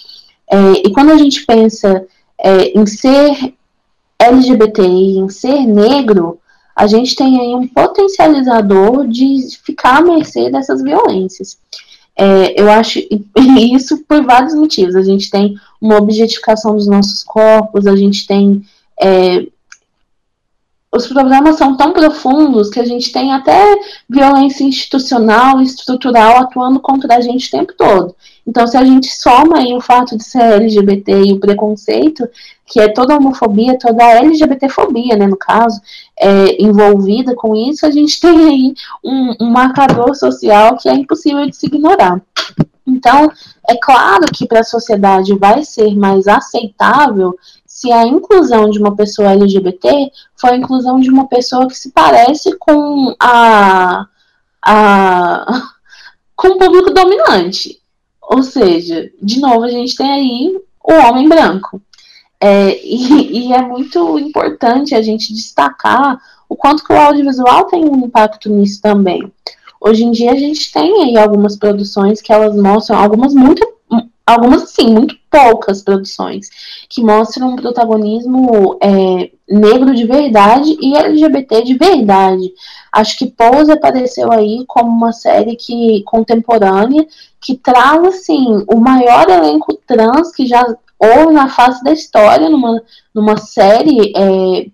[0.50, 2.06] É, e quando a gente pensa
[2.38, 3.52] é, em ser
[4.18, 6.39] LGBTI, em ser negro,
[6.74, 11.58] a gente tem aí um potencializador de ficar à mercê dessas violências.
[12.16, 13.00] É, eu acho
[13.58, 14.94] isso por vários motivos.
[14.94, 18.62] A gente tem uma objetificação dos nossos corpos, a gente tem.
[19.00, 19.46] É,
[20.92, 23.78] os problemas são tão profundos que a gente tem até
[24.08, 28.14] violência institucional e estrutural atuando contra a gente o tempo todo.
[28.44, 32.28] Então, se a gente soma aí o fato de ser LGBT e o preconceito,
[32.66, 35.80] que é toda a homofobia, toda a LGBTfobia, né, no caso,
[36.18, 38.74] é, envolvida com isso, a gente tem aí
[39.04, 42.20] um, um marcador social que é impossível de se ignorar.
[42.84, 43.30] Então,
[43.68, 47.36] é claro que para a sociedade vai ser mais aceitável
[47.80, 51.90] se a inclusão de uma pessoa LGBT for a inclusão de uma pessoa que se
[51.92, 54.06] parece com a,
[54.62, 55.70] a
[56.36, 57.80] com o público dominante.
[58.22, 61.80] Ou seja, de novo, a gente tem aí o homem branco.
[62.38, 67.84] É, e, e, é muito importante a gente destacar o quanto que o audiovisual tem
[67.84, 69.32] um impacto nisso também.
[69.80, 73.66] Hoje em dia a gente tem aí algumas produções que elas mostram, algumas muito,
[74.30, 76.48] algumas sim, muito poucas produções
[76.88, 82.52] que mostram um protagonismo é, negro de verdade e LGBT de verdade.
[82.92, 87.06] Acho que Pose apareceu aí como uma série que contemporânea
[87.40, 90.64] que traz assim o maior elenco trans que já
[90.98, 92.82] houve na face da história numa,
[93.14, 94.66] numa série é,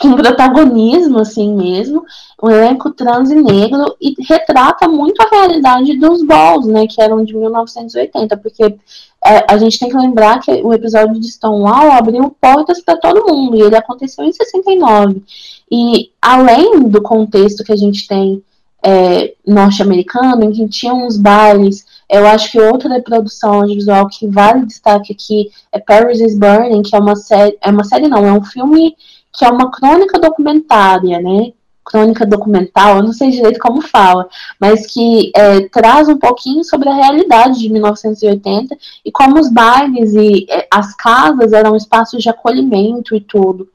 [0.00, 2.04] com protagonismo, assim mesmo,
[2.42, 7.24] um elenco trans e negro, e retrata muito a realidade dos balls, né, que eram
[7.24, 8.76] de 1980, porque
[9.24, 13.26] é, a gente tem que lembrar que o episódio de Stonewall abriu portas para todo
[13.26, 15.22] mundo, e ele aconteceu em 69.
[15.70, 18.42] E além do contexto que a gente tem
[18.82, 24.64] é, norte-americano, em que tinha uns bailes, eu acho que outra produção audiovisual que vale
[24.64, 28.32] destaque aqui é Paris is Burning, que é uma série, é uma série não, é
[28.32, 28.96] um filme
[29.32, 31.52] que é uma crônica documentária, né?
[31.84, 34.28] Crônica documental, eu não sei direito como fala,
[34.60, 40.12] mas que é, traz um pouquinho sobre a realidade de 1980 e como os bailes
[40.12, 43.68] e é, as casas eram espaços de acolhimento e tudo.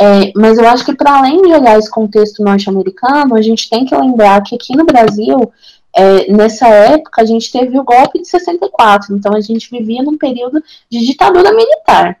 [0.00, 3.84] É, mas eu acho que para além de olhar esse contexto norte-americano, a gente tem
[3.84, 5.52] que lembrar que aqui no Brasil
[5.94, 10.16] é, nessa época a gente teve o golpe de 64, então a gente vivia num
[10.16, 12.18] período de ditadura militar.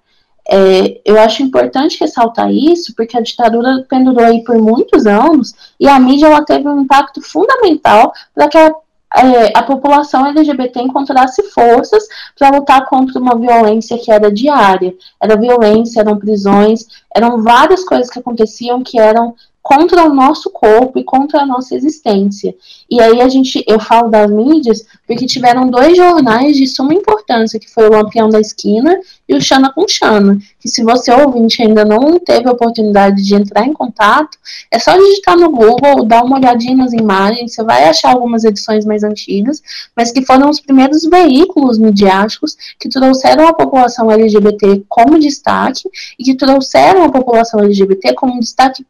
[0.50, 5.86] É, eu acho importante ressaltar isso, porque a ditadura pendurou aí por muitos anos e
[5.86, 8.72] a mídia ela teve um impacto fundamental para que a,
[9.16, 12.02] é, a população LGBT encontrasse forças
[12.38, 14.94] para lutar contra uma violência que era diária.
[15.22, 19.34] Era violência, eram prisões, eram várias coisas que aconteciam que eram
[19.68, 22.54] contra o nosso corpo e contra a nossa existência.
[22.90, 27.60] E aí a gente, eu falo das mídias, porque tiveram dois jornais de suma importância,
[27.60, 28.98] que foi o Lampião da Esquina
[29.28, 33.34] e o Xana com Xana, que se você ouvinte ainda não teve a oportunidade de
[33.34, 34.38] entrar em contato,
[34.70, 38.86] é só digitar no Google, dar uma olhadinha nas imagens, você vai achar algumas edições
[38.86, 39.60] mais antigas,
[39.94, 45.82] mas que foram os primeiros veículos midiáticos que trouxeram a população LGBT como destaque
[46.18, 48.82] e que trouxeram a população LGBT como destaque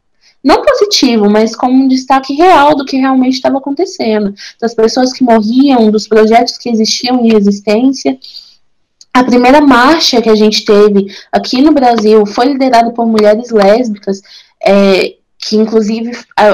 [0.43, 5.24] não positivo, mas como um destaque real do que realmente estava acontecendo, das pessoas que
[5.24, 8.18] morriam, dos projetos que existiam em existência.
[9.12, 14.20] A primeira marcha que a gente teve aqui no Brasil foi liderada por mulheres lésbicas,
[14.64, 16.11] é, que inclusive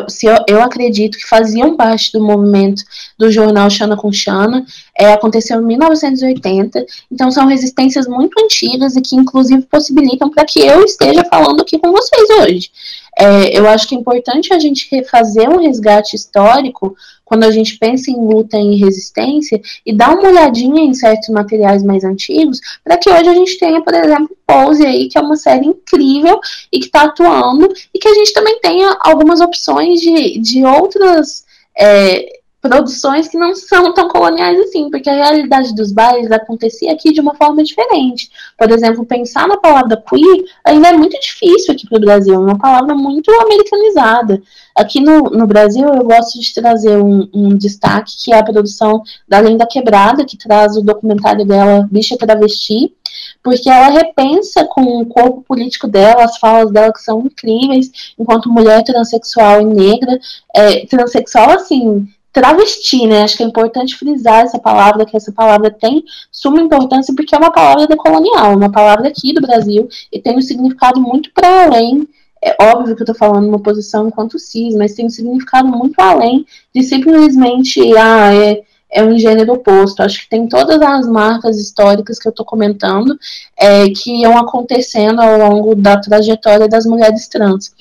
[0.08, 2.82] se eu, acredito que faziam parte do movimento
[3.18, 4.64] do jornal Xana com Xana,
[4.98, 10.60] é, aconteceu em 1980, então são resistências muito antigas e que inclusive possibilitam para que
[10.60, 12.70] eu esteja falando aqui com vocês hoje.
[13.18, 17.78] É, eu acho que é importante a gente fazer um resgate histórico quando a gente
[17.78, 22.96] pensa em luta e resistência e dar uma olhadinha em certos materiais mais antigos, para
[22.96, 26.38] que hoje a gente tenha, por exemplo, Pose aí, que é uma série incrível
[26.70, 31.44] e que está atuando, e que a gente também tenha algumas opções de, de outras.
[31.76, 37.12] É, produções que não são tão coloniais assim, porque a realidade dos bailes acontecia aqui
[37.12, 38.30] de uma forma diferente.
[38.58, 42.38] Por exemplo, pensar na palavra queer ainda é muito difícil aqui para o Brasil, é
[42.38, 44.42] uma palavra muito americanizada.
[44.74, 49.02] Aqui no, no Brasil, eu gosto de trazer um, um destaque, que é a produção
[49.28, 52.94] da Lenda Quebrada, que traz o documentário dela, Bicha Travesti,
[53.42, 58.50] porque ela repensa com o corpo político dela, as falas dela que são incríveis, enquanto
[58.50, 60.18] mulher transexual e negra,
[60.56, 63.22] é, transexual assim, travesti, né?
[63.22, 67.38] Acho que é importante frisar essa palavra, que essa palavra tem suma importância porque é
[67.38, 72.06] uma palavra decolonial, uma palavra aqui do Brasil e tem um significado muito para além.
[72.44, 75.98] É óbvio que eu estou falando uma posição enquanto cis, mas tem um significado muito
[76.00, 78.62] além de simplesmente, ah, é,
[78.94, 80.02] é um gênero oposto.
[80.02, 83.18] Acho que tem todas as marcas históricas que eu estou comentando
[83.58, 87.74] é, que iam acontecendo ao longo da trajetória das mulheres trans.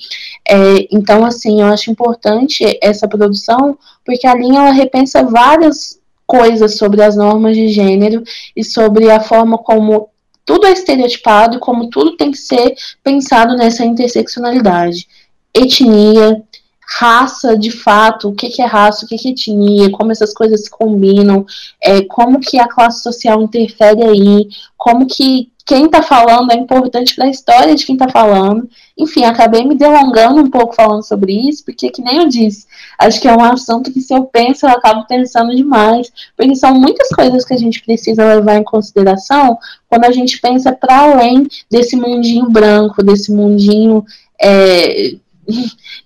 [0.46, 6.76] É, então, assim, eu acho importante essa produção, porque a linha ela repensa várias coisas
[6.76, 8.24] sobre as normas de gênero
[8.56, 10.08] e sobre a forma como
[10.44, 15.06] tudo é estereotipado e como tudo tem que ser pensado nessa interseccionalidade.
[15.54, 16.42] Etnia,
[16.86, 20.32] raça, de fato, o que, que é raça, o que, que é etnia, como essas
[20.32, 21.46] coisas se combinam,
[21.82, 27.14] é, como que a classe social interfere aí, como que quem está falando é importante
[27.14, 28.68] para a história de quem está falando.
[28.98, 32.66] Enfim, acabei me delongando um pouco falando sobre isso, porque, que nem eu disse,
[32.98, 36.74] acho que é um assunto que, se eu penso, eu acabo pensando demais, porque são
[36.74, 39.58] muitas coisas que a gente precisa levar em consideração
[39.88, 44.04] quando a gente pensa para além desse mundinho branco, desse mundinho
[44.40, 45.14] é,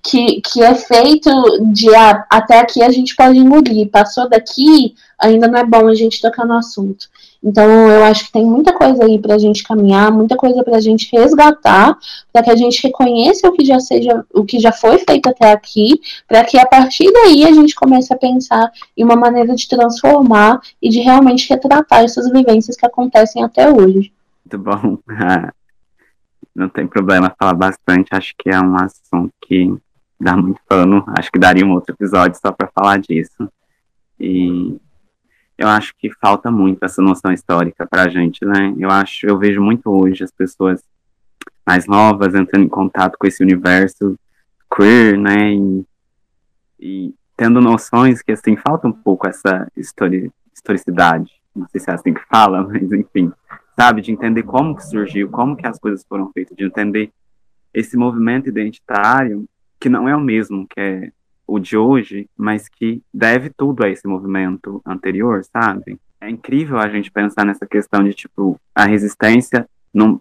[0.03, 1.31] que, que é feito
[1.73, 5.95] de ah, até aqui a gente pode engolir, passou daqui, ainda não é bom a
[5.95, 7.09] gente tocar no assunto.
[7.43, 10.77] Então, eu acho que tem muita coisa aí para a gente caminhar, muita coisa para
[10.77, 11.97] a gente resgatar,
[12.33, 15.53] para que a gente reconheça o que já seja, o que já foi feito até
[15.53, 19.69] aqui, para que a partir daí a gente comece a pensar em uma maneira de
[19.69, 24.13] transformar e de realmente retratar essas vivências que acontecem até hoje.
[24.45, 24.99] Muito bom.
[26.59, 29.77] Não tem problema falar bastante, acho que é um assunto que
[30.21, 33.49] dá muito pano, acho que daria um outro episódio só para falar disso.
[34.19, 34.77] E
[35.57, 38.75] eu acho que falta muito essa noção histórica para a gente, né?
[38.79, 40.83] Eu acho, eu vejo muito hoje as pessoas
[41.67, 44.19] mais novas entrando em contato com esse universo
[44.75, 45.53] queer, né?
[45.53, 45.85] E,
[46.81, 51.33] e tendo noções que, assim, falta um pouco essa histori historicidade.
[51.55, 53.33] Não sei se é assim que fala, mas enfim,
[53.79, 54.03] sabe?
[54.03, 57.13] De entender como que surgiu, como que as coisas foram feitas, de entender
[57.73, 59.49] esse movimento identitário
[59.79, 61.13] que não é o mesmo que é
[61.47, 65.99] o de hoje, mas que deve tudo a esse movimento anterior, sabe?
[66.21, 70.21] É incrível a gente pensar nessa questão de, tipo, a resistência no,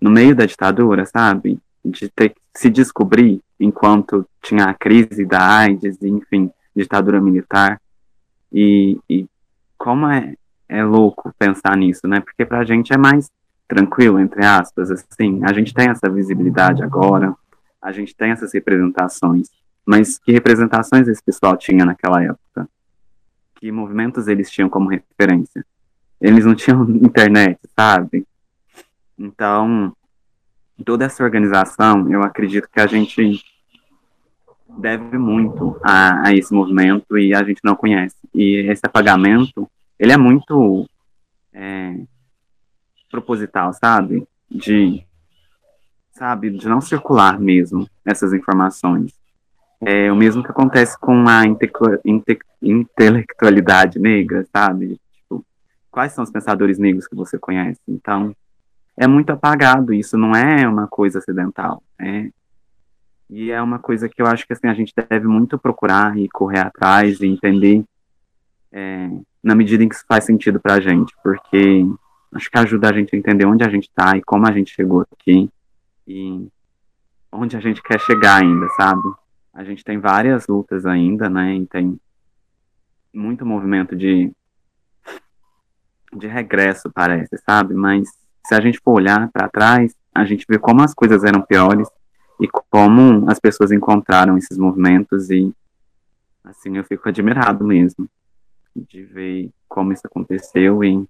[0.00, 1.58] no meio da ditadura, sabe?
[1.84, 7.80] De ter que se descobrir enquanto tinha a crise da AIDS, enfim, ditadura militar.
[8.52, 9.26] E, e
[9.76, 10.36] como é,
[10.68, 12.20] é louco pensar nisso, né?
[12.20, 13.30] Porque pra gente é mais
[13.68, 17.34] tranquilo, entre aspas, assim, a gente tem essa visibilidade agora,
[17.82, 19.48] a gente tem essas representações.
[19.84, 22.68] Mas que representações esse pessoal tinha naquela época?
[23.54, 25.64] Que movimentos eles tinham como referência?
[26.20, 28.26] Eles não tinham internet, sabe?
[29.18, 29.94] Então,
[30.84, 33.42] toda essa organização, eu acredito que a gente
[34.78, 38.16] deve muito a, a, esse movimento e a gente não conhece.
[38.34, 40.88] E esse apagamento, ele é muito
[41.52, 41.96] é,
[43.10, 44.26] proposital, sabe?
[44.50, 45.04] De,
[46.12, 49.12] sabe, de não circular mesmo essas informações.
[49.80, 51.70] É o mesmo que acontece com a inte
[52.04, 54.98] inte intelectualidade negra, sabe?
[55.12, 55.44] Tipo,
[55.90, 57.80] quais são os pensadores negros que você conhece?
[57.86, 58.34] Então,
[58.96, 62.30] é muito apagado, isso não é uma coisa acidental, é,
[63.28, 66.28] e é uma coisa que eu acho que assim, a gente deve muito procurar e
[66.28, 67.84] correr atrás e entender
[68.72, 69.10] é,
[69.46, 71.86] na medida em que isso faz sentido para a gente, porque
[72.34, 74.74] acho que ajuda a gente a entender onde a gente está e como a gente
[74.74, 75.48] chegou aqui
[76.06, 76.48] e
[77.30, 79.02] onde a gente quer chegar ainda, sabe?
[79.56, 81.54] a gente tem várias lutas ainda, né?
[81.54, 81.98] E tem
[83.12, 84.30] muito movimento de,
[86.12, 87.72] de regresso, parece, sabe?
[87.72, 88.06] Mas
[88.46, 91.88] se a gente for olhar para trás, a gente vê como as coisas eram piores
[92.38, 95.50] e como as pessoas encontraram esses movimentos e
[96.44, 98.06] assim eu fico admirado mesmo
[98.88, 101.06] de ver como isso aconteceu e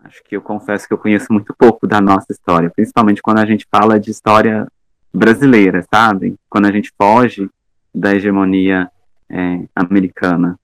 [0.00, 3.46] acho que eu confesso que eu conheço muito pouco da nossa história, principalmente quando a
[3.46, 4.66] gente fala de história
[5.12, 6.36] brasileira, sabe?
[6.48, 7.48] Quando a gente foge
[7.94, 8.90] da hegemonia
[9.30, 10.58] é, americana,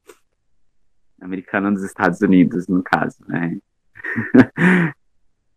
[1.20, 3.56] americana dos Estados Unidos, no caso, né?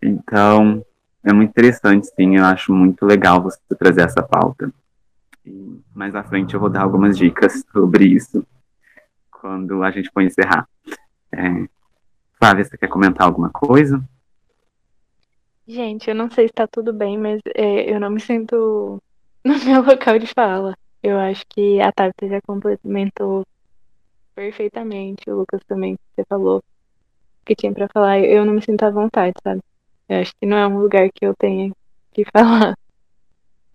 [0.02, 0.86] então,
[1.24, 4.72] é muito interessante, sim, eu acho muito legal você trazer essa pauta.
[5.46, 8.46] E mais à frente eu vou dar algumas dicas sobre isso,
[9.44, 10.66] quando a gente for encerrar.
[11.30, 11.68] É,
[12.40, 14.02] Flávia, você quer comentar alguma coisa?
[15.68, 19.02] Gente, eu não sei se tá tudo bem, mas é, eu não me sinto
[19.44, 20.74] no meu local de fala.
[21.02, 23.46] Eu acho que a Tabitha já complementou
[24.34, 25.30] perfeitamente.
[25.30, 26.64] O Lucas também, você falou
[27.46, 28.22] que tinha para falar.
[28.22, 29.62] Eu não me sinto à vontade, sabe?
[30.08, 31.70] Eu acho que não é um lugar que eu tenha
[32.14, 32.78] que falar.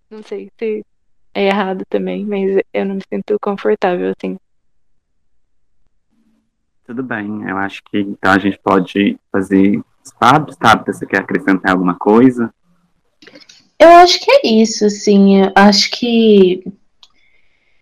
[0.08, 0.82] Não sei se
[1.34, 4.38] é errado também, mas eu não me sinto confortável assim.
[6.89, 9.78] Tudo bem, eu acho que então a gente pode fazer
[10.18, 12.51] Fábio, Tabita, você quer acrescentar alguma coisa?
[13.78, 15.43] Eu acho que é isso, assim.
[15.43, 16.64] Eu acho que.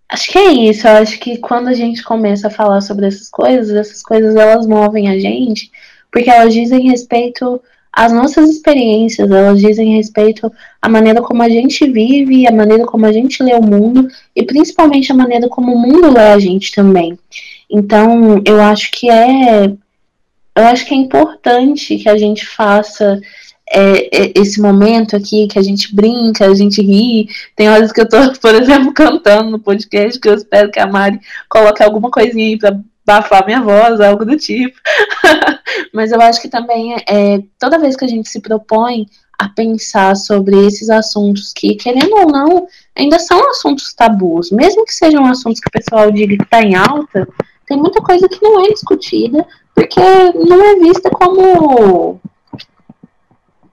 [0.09, 0.89] Acho que é isso.
[0.89, 4.67] Eu acho que quando a gente começa a falar sobre essas coisas, essas coisas elas
[4.67, 5.71] movem a gente,
[6.11, 10.53] porque elas dizem respeito às nossas experiências, elas dizem respeito
[10.83, 14.43] à maneira como a gente vive, a maneira como a gente lê o mundo e
[14.43, 17.17] principalmente a maneira como o mundo lê a gente também.
[17.71, 19.67] Então, eu acho que é
[20.57, 23.21] eu acho que é importante que a gente faça
[23.71, 27.29] é, é, esse momento aqui, que a gente brinca, a gente ri.
[27.55, 30.87] Tem horas que eu tô, por exemplo, cantando no podcast, que eu espero que a
[30.87, 34.77] Mari coloque alguma coisinha aí pra bafar minha voz, algo do tipo.
[35.93, 39.07] Mas eu acho que também é, toda vez que a gente se propõe
[39.39, 44.95] a pensar sobre esses assuntos que, querendo ou não, ainda são assuntos tabus, mesmo que
[44.95, 47.29] sejam assuntos que o pessoal diga que está em alta,
[47.67, 50.01] tem muita coisa que não é discutida, porque
[50.35, 52.21] não é vista como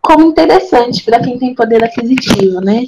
[0.02, 2.84] como interessante para quem tem poder aquisitivo, né?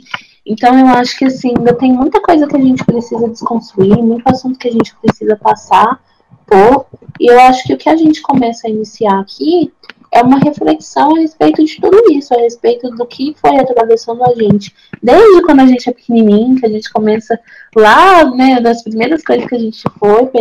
[0.45, 4.28] Então eu acho que assim, ainda tem muita coisa que a gente precisa desconstruir, muito
[4.28, 6.03] assunto que a gente precisa passar
[6.45, 6.86] por,
[7.20, 9.72] e eu acho que o que a gente começa a iniciar aqui
[10.16, 14.34] é uma reflexão a respeito de tudo isso, a respeito do que foi atravessando a
[14.34, 14.74] gente.
[15.03, 17.38] Desde quando a gente é pequenininho, que a gente começa
[17.76, 20.32] lá, né, das primeiras coisas que a gente foi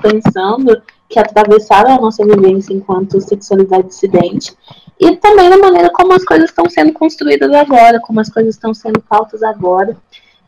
[0.00, 4.56] pensando, que atravessaram a nossa vivência enquanto sexualidade dissidente,
[4.98, 8.72] e também da maneira como as coisas estão sendo construídas agora, como as coisas estão
[8.72, 9.94] sendo pautas agora,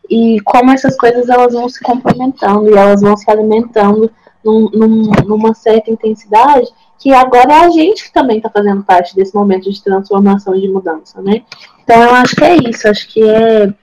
[0.09, 4.11] e como essas coisas elas vão se complementando e elas vão se alimentando
[4.43, 6.67] num, num, numa certa intensidade
[7.01, 10.61] que agora é a gente que também está fazendo parte desse momento de transformação e
[10.61, 11.41] de mudança, né?
[11.83, 13.73] Então eu acho que é isso, acho que é,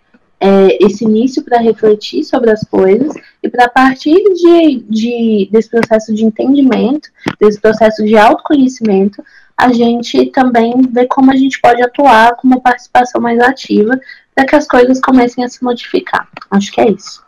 [0.41, 6.15] é esse início para refletir sobre as coisas e para partir de, de, desse processo
[6.15, 7.09] de entendimento,
[7.41, 9.23] desse processo de autoconhecimento,
[9.57, 14.01] a gente também ver como a gente pode atuar com uma participação mais ativa
[14.33, 16.29] para que as coisas comecem a se modificar.
[16.53, 17.21] Acho que é isso.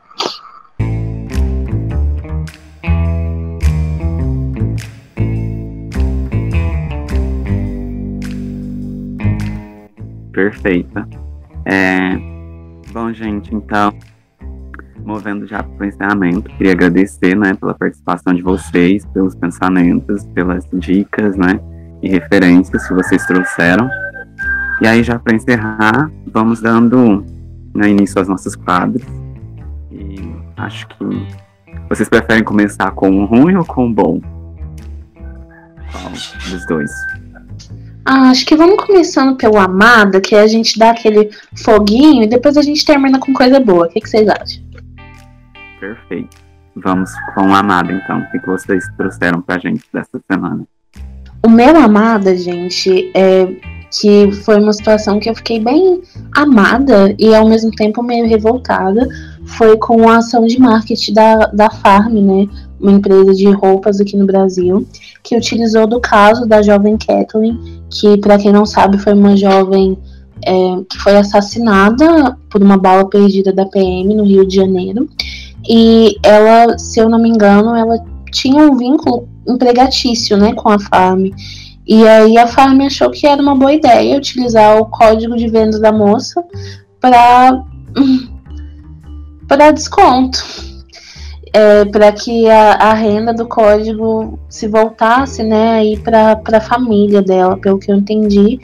[10.40, 11.06] Perfeita.
[11.66, 12.16] É...
[12.92, 13.92] Bom, gente, então,
[15.04, 20.66] movendo já para o encerramento, queria agradecer, né, pela participação de vocês, pelos pensamentos, pelas
[20.72, 21.60] dicas, né,
[22.02, 23.88] e referências que vocês trouxeram.
[24.80, 27.22] E aí, já para encerrar, vamos dando
[27.74, 29.04] né, início aos nossos quadros.
[29.92, 30.16] E
[30.56, 31.04] acho que
[31.86, 34.20] vocês preferem começar com o ruim ou com o bom?
[35.92, 36.90] Qual dos dois?
[38.04, 41.30] Ah, acho que vamos começando pelo Amada, que a gente dá aquele
[41.62, 43.86] foguinho e depois a gente termina com coisa boa.
[43.86, 44.62] O que, que vocês acham?
[45.78, 46.36] Perfeito.
[46.76, 48.20] Vamos com o Amada, então.
[48.20, 50.64] O que vocês trouxeram pra gente dessa semana?
[51.44, 53.46] O meu Amada, gente, é
[53.90, 56.00] que foi uma situação que eu fiquei bem
[56.32, 59.06] amada e ao mesmo tempo meio revoltada,
[59.44, 62.48] foi com a ação de marketing da, da Farm, né?
[62.78, 64.86] Uma empresa de roupas aqui no Brasil,
[65.22, 69.98] que utilizou do caso da jovem Kathleen que, para quem não sabe, foi uma jovem
[70.44, 70.52] é,
[70.88, 75.08] que foi assassinada por uma bala perdida da PM no Rio de Janeiro.
[75.68, 80.78] E ela, se eu não me engano, ela tinha um vínculo empregatício né, com a
[80.78, 81.26] Farm.
[81.86, 85.78] E aí a Farm achou que era uma boa ideia utilizar o código de venda
[85.80, 86.42] da moça
[87.00, 87.62] para
[89.48, 90.69] para desconto
[91.52, 97.20] é, para que a, a, renda do código se voltasse né, aí para a família
[97.22, 98.58] dela, pelo que eu entendi.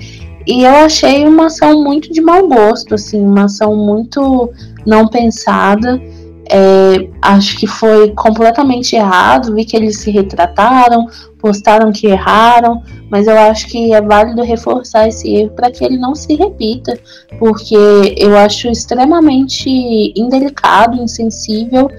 [0.47, 4.51] E eu achei uma ação muito de mau gosto, assim, uma ação muito
[4.87, 6.01] não pensada.
[6.49, 9.53] É, acho que foi completamente errado.
[9.53, 11.09] Vi que eles se retrataram,
[11.41, 12.81] postaram que erraram,
[13.11, 16.97] mas eu acho que é válido reforçar esse erro para que ele não se repita,
[17.41, 17.77] porque
[18.17, 19.69] eu acho extremamente
[20.17, 21.91] indelicado, insensível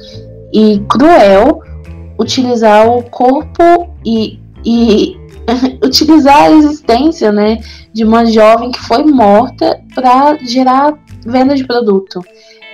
[0.54, 1.62] e cruel
[2.20, 3.64] utilizar o corpo
[4.06, 5.16] e, e
[5.84, 7.60] utilizar a existência né,
[7.94, 10.94] de uma jovem que foi morta para gerar
[11.26, 12.22] venda de produto.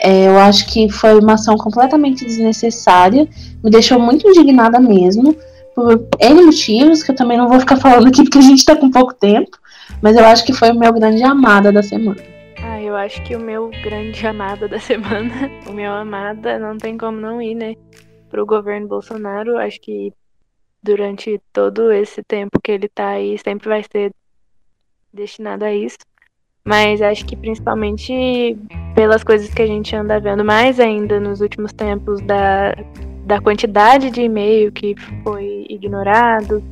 [0.02, 3.28] É, eu acho que foi uma ação completamente desnecessária,
[3.64, 5.36] me deixou muito indignada mesmo,
[5.74, 8.76] por N motivos, que eu também não vou ficar falando aqui porque a gente está
[8.76, 9.58] com pouco tempo,
[10.02, 12.33] mas eu acho que foi o meu grande amada da semana.
[12.74, 15.32] Ah, eu acho que o meu grande amado da semana,
[15.70, 17.76] o meu amada, não tem como não ir, né?
[18.32, 19.58] Pro governo Bolsonaro.
[19.58, 20.12] Acho que
[20.82, 24.12] durante todo esse tempo que ele tá aí, sempre vai ser
[25.14, 26.00] destinado a isso.
[26.66, 28.58] Mas acho que principalmente
[28.96, 32.74] pelas coisas que a gente anda vendo mais ainda nos últimos tempos da,
[33.24, 36.64] da quantidade de e-mail que foi ignorado,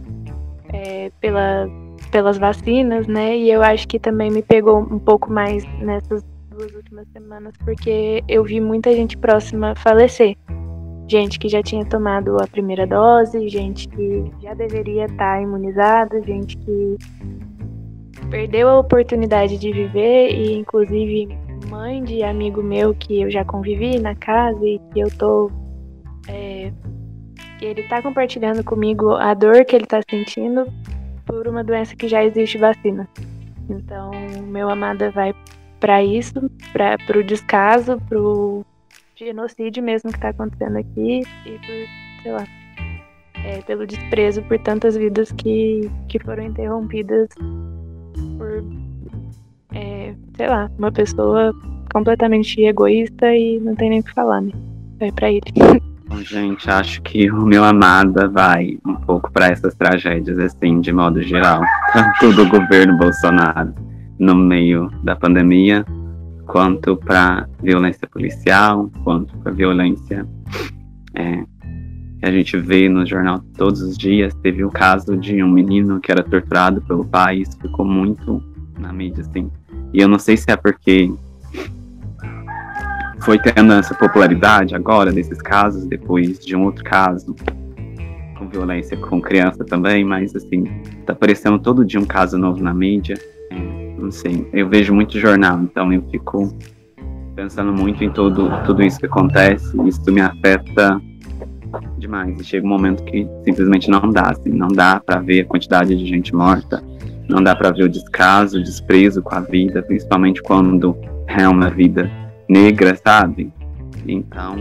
[0.73, 1.69] é, pela
[2.11, 3.37] pelas vacinas, né?
[3.37, 8.23] E eu acho que também me pegou um pouco mais nessas duas últimas semanas, porque
[8.27, 10.35] eu vi muita gente próxima falecer.
[11.07, 16.57] Gente que já tinha tomado a primeira dose, gente que já deveria estar imunizada, gente
[16.57, 16.97] que
[18.29, 21.27] perdeu a oportunidade de viver e inclusive
[21.69, 25.51] mãe de amigo meu que eu já convivi na casa e que eu tô
[26.27, 26.71] é,
[27.61, 30.65] ele tá compartilhando comigo a dor que ele tá sentindo
[31.31, 33.07] por uma doença que já existe vacina.
[33.69, 34.11] Então,
[34.47, 35.33] meu amada vai
[35.79, 38.65] para isso, para o descaso, para o
[39.15, 42.45] genocídio mesmo que está acontecendo aqui e por, sei lá,
[43.45, 47.29] é, pelo desprezo por tantas vidas que, que foram interrompidas
[48.37, 48.63] por,
[49.73, 51.53] é, sei lá, uma pessoa
[51.93, 54.51] completamente egoísta e não tem nem o que falar, né?
[54.99, 55.41] Vai para ele.
[56.19, 61.21] Gente, acho que o meu amada vai um pouco para essas tragédias, assim, de modo
[61.21, 61.61] geral.
[61.93, 63.73] Tanto do governo Bolsonaro
[64.19, 65.85] no meio da pandemia,
[66.45, 70.27] quanto para violência policial, quanto para violência
[71.15, 71.43] é,
[72.19, 74.33] que a gente vê no jornal todos os dias.
[74.35, 78.43] Teve o caso de um menino que era torturado pelo pai, isso ficou muito
[78.77, 79.49] na mídia, assim.
[79.93, 81.11] E eu não sei se é porque
[83.21, 87.35] foi tendo essa popularidade agora desses casos, depois de um outro caso
[88.37, 90.63] com violência com criança também, mas assim,
[91.05, 93.15] tá aparecendo todo dia um caso novo na mídia.
[93.97, 96.51] Não sei, eu vejo muito jornal, então eu fico
[97.35, 100.99] pensando muito em tudo, tudo isso que acontece, isso me afeta
[101.99, 102.39] demais.
[102.39, 105.95] E chega um momento que simplesmente não dá, assim, não dá para ver a quantidade
[105.95, 106.83] de gente morta,
[107.29, 111.69] não dá para ver o descaso, o desprezo com a vida, principalmente quando é uma
[111.69, 112.09] vida
[112.49, 113.51] negra, sabe?
[114.07, 114.55] Então,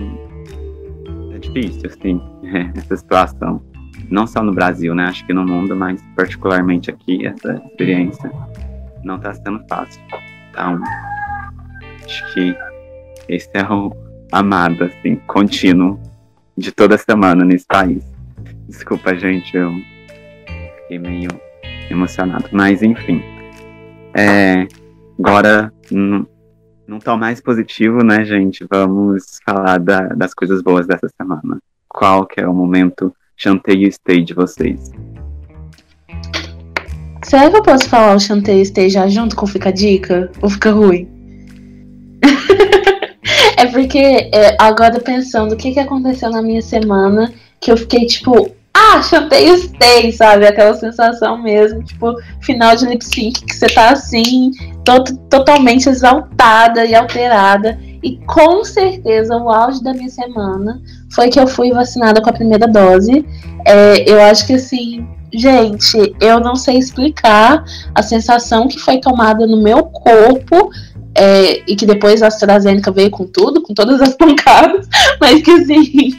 [1.35, 2.21] é difícil, assim,
[2.77, 3.63] essa situação.
[4.09, 5.05] Não só no Brasil, né?
[5.05, 8.31] Acho que no mundo, mas particularmente aqui, essa experiência
[9.05, 10.03] não tá sendo fácil.
[10.51, 10.81] Então,
[12.05, 12.57] acho que
[13.29, 13.93] esse é o
[14.33, 16.01] amado, assim, contínuo
[16.57, 18.05] de toda semana nesse país.
[18.69, 19.73] Desculpa, gente, eu
[20.83, 21.31] fiquei meio
[21.91, 22.49] emocionado.
[22.53, 23.23] Mas, enfim.
[24.15, 24.67] É,
[25.19, 25.73] agora,
[26.91, 28.67] num tom mais positivo, né, gente?
[28.69, 31.61] Vamos falar da, das coisas boas dessa semana.
[31.89, 34.91] Qual que é o momento chanteio stay de vocês?
[37.23, 40.33] Será que eu posso falar o chanteio stay já junto com Fica Dica?
[40.43, 41.09] Ou fica ruim?
[43.57, 47.31] É porque é, agora pensando o que, que aconteceu na minha semana,
[47.61, 50.47] que eu fiquei tipo, ah, chantei os três, sabe?
[50.47, 54.53] Aquela sensação mesmo, tipo, final de lip sync, que você tá assim,
[54.85, 57.79] to totalmente exaltada e alterada.
[58.03, 60.81] E com certeza o auge da minha semana
[61.13, 63.27] foi que eu fui vacinada com a primeira dose.
[63.67, 67.65] É, eu acho que assim, gente, eu não sei explicar
[67.95, 70.71] a sensação que foi tomada no meu corpo
[71.15, 74.89] é, e que depois a AstraZeneca veio com tudo, com todas as pancadas,
[75.21, 76.13] mas que assim,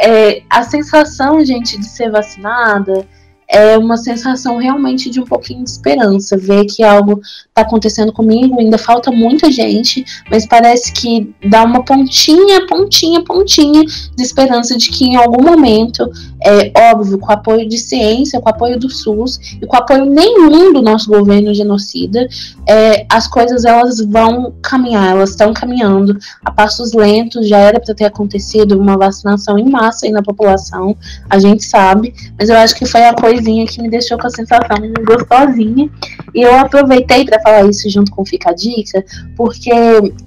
[0.00, 3.06] é, a sensação, gente, de ser vacinada
[3.48, 7.20] é uma sensação realmente de um pouquinho de esperança, ver que algo
[7.58, 13.82] está acontecendo comigo, ainda falta muita gente, mas parece que dá uma pontinha, pontinha, pontinha
[13.82, 16.10] de esperança de que em algum momento,
[16.44, 20.80] é óbvio, com apoio de ciência, com apoio do SUS e com apoio nenhum do
[20.80, 22.28] nosso governo genocida,
[22.66, 27.94] é, as coisas elas vão caminhar, elas estão caminhando a passos lentos, já era para
[27.94, 30.96] ter acontecido uma vacinação em massa aí na população,
[31.28, 34.30] a gente sabe, mas eu acho que foi a coisinha que me deixou com a
[34.30, 35.90] sensação gostosinha,
[36.38, 39.04] e eu aproveitei para falar isso junto com Fica a Dica,
[39.36, 39.72] porque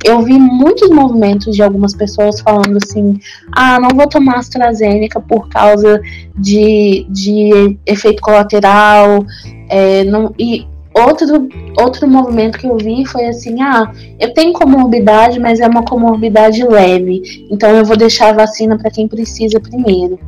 [0.04, 3.18] eu vi muitos movimentos de algumas pessoas falando assim:
[3.54, 6.02] ah, não vou tomar AstraZeneca por causa
[6.38, 9.26] de, de efeito colateral.
[9.70, 11.50] É, não, e outro,
[11.80, 16.64] outro movimento que eu vi foi assim: ah, eu tenho comorbidade, mas é uma comorbidade
[16.64, 20.20] leve, então eu vou deixar a vacina para quem precisa primeiro.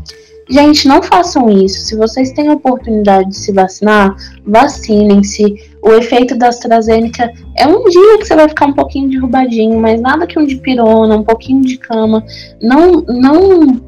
[0.49, 1.85] Gente, não façam isso.
[1.85, 4.15] Se vocês têm a oportunidade de se vacinar,
[4.45, 5.55] vacinem-se.
[5.81, 10.01] O efeito da AstraZeneca é um dia que você vai ficar um pouquinho derrubadinho, mas
[10.01, 12.23] nada que um de pirona, um pouquinho de cama,
[12.61, 13.81] não, não,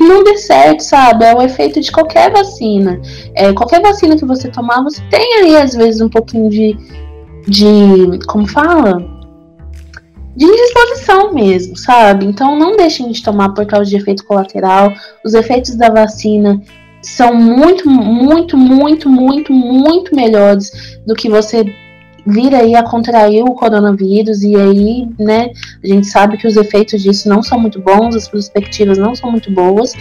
[0.00, 1.24] não dê certo, sabe?
[1.24, 3.00] É o efeito de qualquer vacina.
[3.34, 6.76] É, qualquer vacina que você tomar, você tem aí às vezes um pouquinho de,
[7.46, 9.16] de, como fala?
[10.36, 12.26] de indisposição mesmo, sabe?
[12.26, 14.92] Então não deixem de tomar por causa de efeito colateral.
[15.24, 16.60] Os efeitos da vacina
[17.02, 21.64] são muito, muito, muito, muito, muito melhores do que você
[22.26, 27.02] vir aí a contrair o coronavírus e aí, né, a gente sabe que os efeitos
[27.02, 29.92] disso não são muito bons, as perspectivas não são muito boas.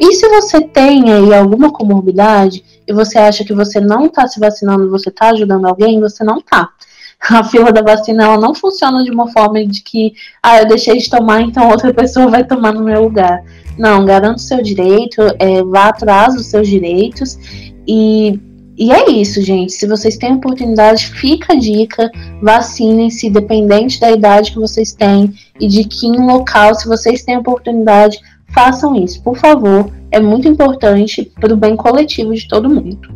[0.00, 4.40] E se você tem aí alguma comorbidade e você acha que você não está se
[4.40, 6.70] vacinando, você está ajudando alguém, você não está
[7.30, 10.98] a fila da vacina ela não funciona de uma forma de que, ah, eu deixei
[10.98, 13.42] de tomar, então outra pessoa vai tomar no meu lugar.
[13.76, 17.38] Não, garanta o seu direito, é, vá atrás dos seus direitos
[17.86, 18.40] e,
[18.78, 19.72] e é isso, gente.
[19.72, 22.08] Se vocês têm oportunidade, fica a dica,
[22.40, 27.36] vacinem-se, independente da idade que vocês têm e de que em local, se vocês têm
[27.36, 28.20] oportunidade,
[28.54, 29.90] façam isso, por favor.
[30.12, 33.12] É muito importante para o bem coletivo de todo mundo.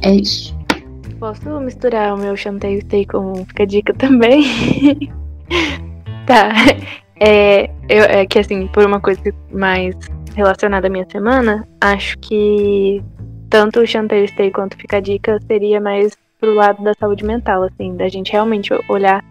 [0.00, 0.56] É isso.
[1.20, 4.42] Posso misturar o meu chanteio com fica dica também?
[6.26, 6.50] tá.
[7.20, 9.20] É, eu, é que assim, por uma coisa
[9.52, 9.94] mais
[10.34, 13.02] relacionada à minha semana, acho que
[13.54, 17.94] tanto o chanteio stay quanto fica dica seria mais pro lado da saúde mental, assim,
[17.94, 19.24] da gente realmente olhar,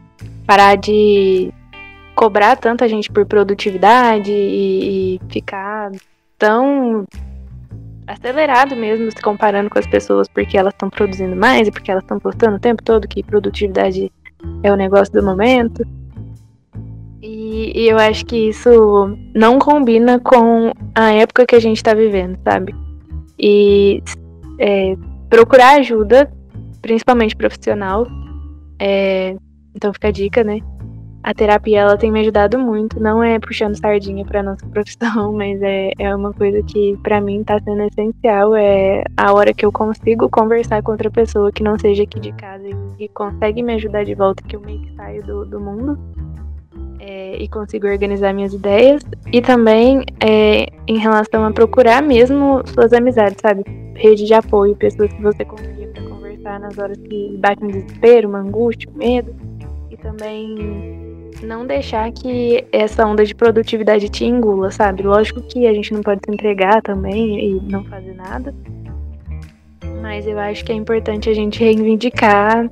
[0.48, 1.54] parar de
[2.16, 5.92] cobrar tanta gente por produtividade e, e ficar
[6.40, 7.06] tão
[8.08, 12.06] acelerado mesmo, se comparando com as pessoas porque elas estão produzindo mais e porque elas
[12.06, 14.10] estão postando o tempo todo que produtividade
[14.64, 15.86] é o negócio do momento.
[17.22, 21.94] E, e eu acho que isso não combina com a época que a gente está
[21.94, 22.74] vivendo, sabe?
[23.46, 24.02] E
[24.58, 24.96] é,
[25.30, 26.32] procurar ajuda,
[26.82, 28.08] principalmente profissional.
[28.80, 29.36] É,
[29.76, 30.60] então fica a dica, né?
[31.24, 35.62] a terapia ela tem me ajudado muito, não é puxando sardinha para nossa profissão, mas
[35.62, 39.72] é, é uma coisa que para mim está sendo essencial, é a hora que eu
[39.72, 43.74] consigo conversar com outra pessoa que não seja aqui de casa e, e consegue me
[43.76, 45.98] ajudar de volta, que eu meio que saio do, do mundo
[47.00, 49.02] é, e consigo organizar minhas ideias,
[49.32, 53.64] e também é, em relação a procurar mesmo suas amizades, sabe?
[53.96, 58.28] Rede de apoio, pessoas que você confia para conversar nas horas que bate um desespero,
[58.28, 59.36] uma angústia, um medo,
[59.90, 65.04] e também não deixar que essa onda de produtividade te engula, sabe?
[65.04, 68.54] Lógico que a gente não pode se entregar também e não fazer nada.
[70.02, 72.70] Mas eu acho que é importante a gente reivindicar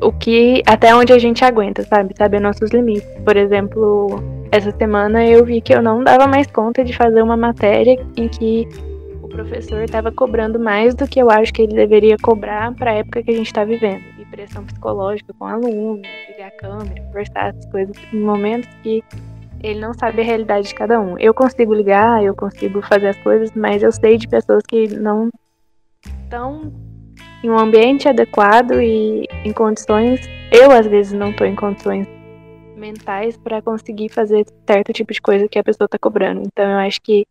[0.00, 2.14] o que até onde a gente aguenta, sabe?
[2.16, 3.08] Saber nossos limites.
[3.24, 7.36] Por exemplo, essa semana eu vi que eu não dava mais conta de fazer uma
[7.36, 8.68] matéria em que
[9.22, 12.94] o professor estava cobrando mais do que eu acho que ele deveria cobrar para a
[12.94, 17.66] época que a gente está vivendo pressão psicológica com aluno, ligar a câmera, conversar essas
[17.70, 19.02] coisas em momentos que
[19.62, 21.16] ele não sabe a realidade de cada um.
[21.18, 25.30] Eu consigo ligar, eu consigo fazer as coisas, mas eu sei de pessoas que não
[26.24, 26.72] estão
[27.42, 30.20] em um ambiente adequado e em condições.
[30.50, 32.06] Eu, às vezes, não estou em condições
[32.76, 36.42] mentais para conseguir fazer certo tipo de coisa que a pessoa está cobrando.
[36.44, 37.26] Então, eu acho que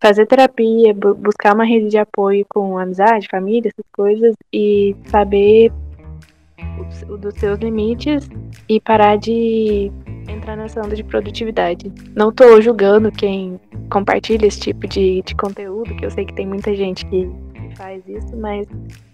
[0.00, 5.72] fazer terapia, buscar uma rede de apoio com amizade, família, essas coisas, e saber
[7.20, 8.28] dos seus limites
[8.68, 9.90] e parar de
[10.28, 11.92] entrar nessa onda de produtividade.
[12.14, 13.60] Não tô julgando quem
[13.90, 17.30] compartilha esse tipo de, de conteúdo, que eu sei que tem muita gente que,
[17.76, 18.66] faz isso, mas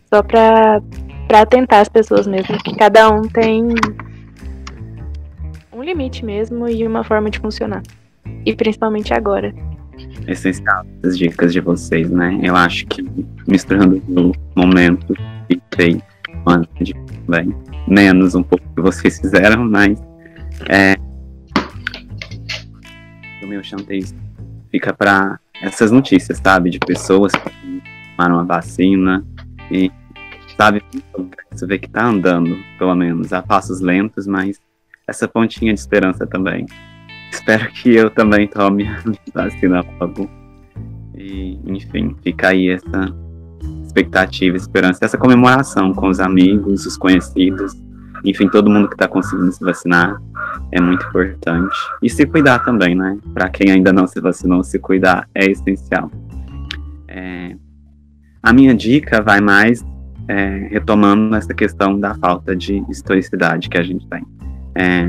[0.09, 0.81] só pra
[1.33, 3.69] atentar as pessoas mesmo, que cada um tem
[5.73, 7.83] um limite mesmo e uma forma de funcionar.
[8.45, 9.55] E principalmente agora.
[10.27, 12.39] Essencial as dicas de vocês, né?
[12.43, 13.05] Eu acho que
[13.47, 15.15] misturando no momento
[15.49, 16.03] que tem
[16.81, 16.93] de
[17.29, 17.55] bem,
[17.87, 19.99] menos um pouco que vocês fizeram, mas
[20.69, 20.97] é,
[23.43, 24.05] o meu chanteio
[24.71, 27.83] fica para essas notícias, sabe, de pessoas que
[28.17, 29.25] tomaram a vacina
[29.71, 29.91] e
[30.57, 30.83] sabe,
[31.51, 34.61] você vê que tá andando, pelo menos, a passos lentos, mas
[35.13, 36.67] essa pontinha de esperança também.
[37.31, 40.29] Espero que eu também tome a vacina logo.
[41.15, 43.15] E, enfim, fica aí essa
[43.85, 47.75] expectativa, esperança, essa comemoração com os amigos, os conhecidos,
[48.25, 50.21] enfim, todo mundo que está conseguindo se vacinar
[50.71, 51.77] é muito importante.
[52.03, 53.19] E se cuidar também, né?
[53.35, 56.11] Para quem ainda não se vacinou, se cuidar é essencial.
[57.09, 57.57] É...
[58.43, 59.85] A minha dica vai mais
[60.29, 64.25] é, retomando essa questão da falta de historicidade que a gente tem.
[64.75, 65.09] É...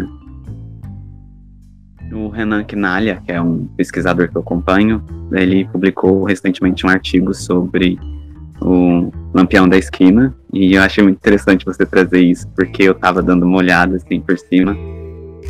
[2.14, 7.34] O Renan Quinalha, que é um pesquisador que eu acompanho, ele publicou recentemente um artigo
[7.34, 7.98] sobre
[8.61, 13.22] o Lampião da Esquina, e eu achei muito interessante você trazer isso, porque eu tava
[13.22, 14.77] dando uma olhada assim por cima,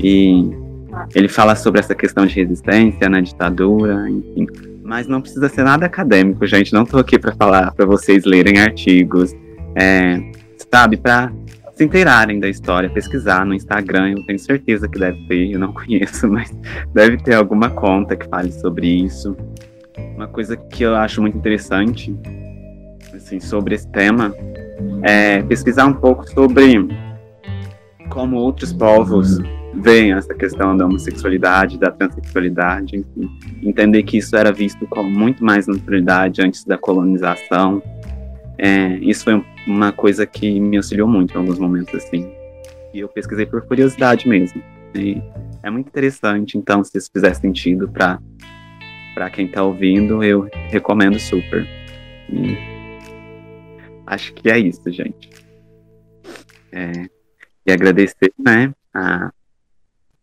[0.02, 0.50] e
[1.14, 4.48] ele fala sobre essa questão de resistência na ditadura, enfim.
[4.84, 6.74] Mas não precisa ser nada acadêmico, gente.
[6.74, 9.34] Não tô aqui para falar para vocês lerem artigos,
[9.76, 10.20] é,
[10.72, 11.32] sabe, para
[11.74, 14.12] se inteirarem da história, pesquisar no Instagram.
[14.12, 16.56] Eu tenho certeza que deve ter, eu não conheço, mas
[16.94, 19.36] deve ter alguma conta que fale sobre isso.
[20.16, 22.16] Uma coisa que eu acho muito interessante
[23.16, 24.34] assim, sobre esse tema,
[25.02, 26.88] é pesquisar um pouco sobre
[28.10, 29.40] como outros povos
[29.76, 33.30] veem essa questão da homossexualidade, da transexualidade, enfim,
[33.64, 37.82] entender que isso era visto com muito mais naturalidade antes da colonização.
[38.58, 42.32] É, isso foi uma coisa que me auxiliou muito em alguns momentos, assim.
[42.94, 44.62] E eu pesquisei por curiosidade mesmo.
[44.96, 45.22] E
[45.64, 48.20] é muito interessante, então, se isso fizer sentido para
[49.14, 51.68] para quem está ouvindo, eu recomendo super.
[52.30, 52.58] E
[54.08, 55.30] acho que é isso, gente.
[56.72, 57.08] É,
[57.66, 59.32] e agradecer, né, a,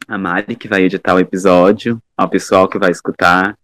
[0.09, 3.57] a Mari, que vai editar o episódio, ao pessoal que vai escutar.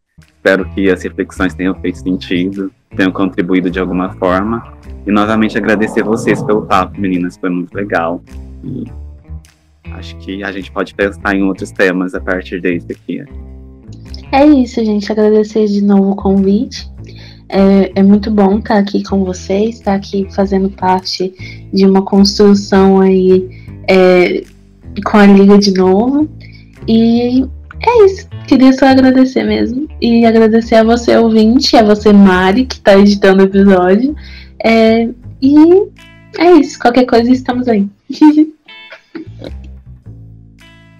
[0.46, 4.78] Espero que as reflexões tenham feito sentido, tenham contribuído de alguma forma.
[5.04, 8.22] E novamente agradecer vocês pelo papo, meninas, foi muito legal.
[8.62, 8.84] E
[9.90, 13.24] acho que a gente pode pensar em outros temas a partir desse aqui.
[14.30, 15.10] É isso, gente.
[15.10, 16.88] Agradecer de novo o convite.
[17.48, 21.34] É, é muito bom estar aqui com vocês, estar aqui fazendo parte
[21.72, 23.48] de uma construção aí
[23.88, 24.44] é,
[25.04, 26.30] com a Liga de novo.
[26.86, 27.44] E
[27.80, 28.28] é isso.
[28.46, 29.88] Queria só agradecer mesmo.
[30.00, 34.14] E agradecer a você, ouvinte, a você, Mari, que está editando o episódio.
[34.64, 35.08] É,
[35.42, 35.54] e
[36.38, 36.78] é isso.
[36.78, 37.86] Qualquer coisa, estamos aí.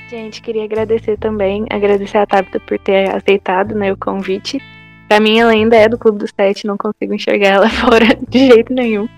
[0.09, 4.63] Gente, queria agradecer também, agradecer a Tabita por ter aceitado né, o convite.
[5.09, 8.47] Pra mim, ela ainda é do Clube dos Sete, não consigo enxergar ela fora de
[8.47, 9.09] jeito nenhum.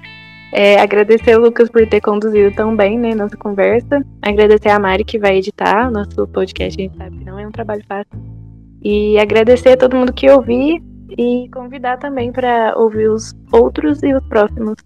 [0.52, 4.02] É, agradecer o Lucas por ter conduzido tão bem né, nossa conversa.
[4.22, 7.52] Agradecer a Mari que vai editar nosso podcast, a gente sabe que não é um
[7.52, 8.18] trabalho fácil.
[8.82, 10.78] E agradecer a todo mundo que ouviu
[11.16, 14.76] e convidar também para ouvir os outros e os próximos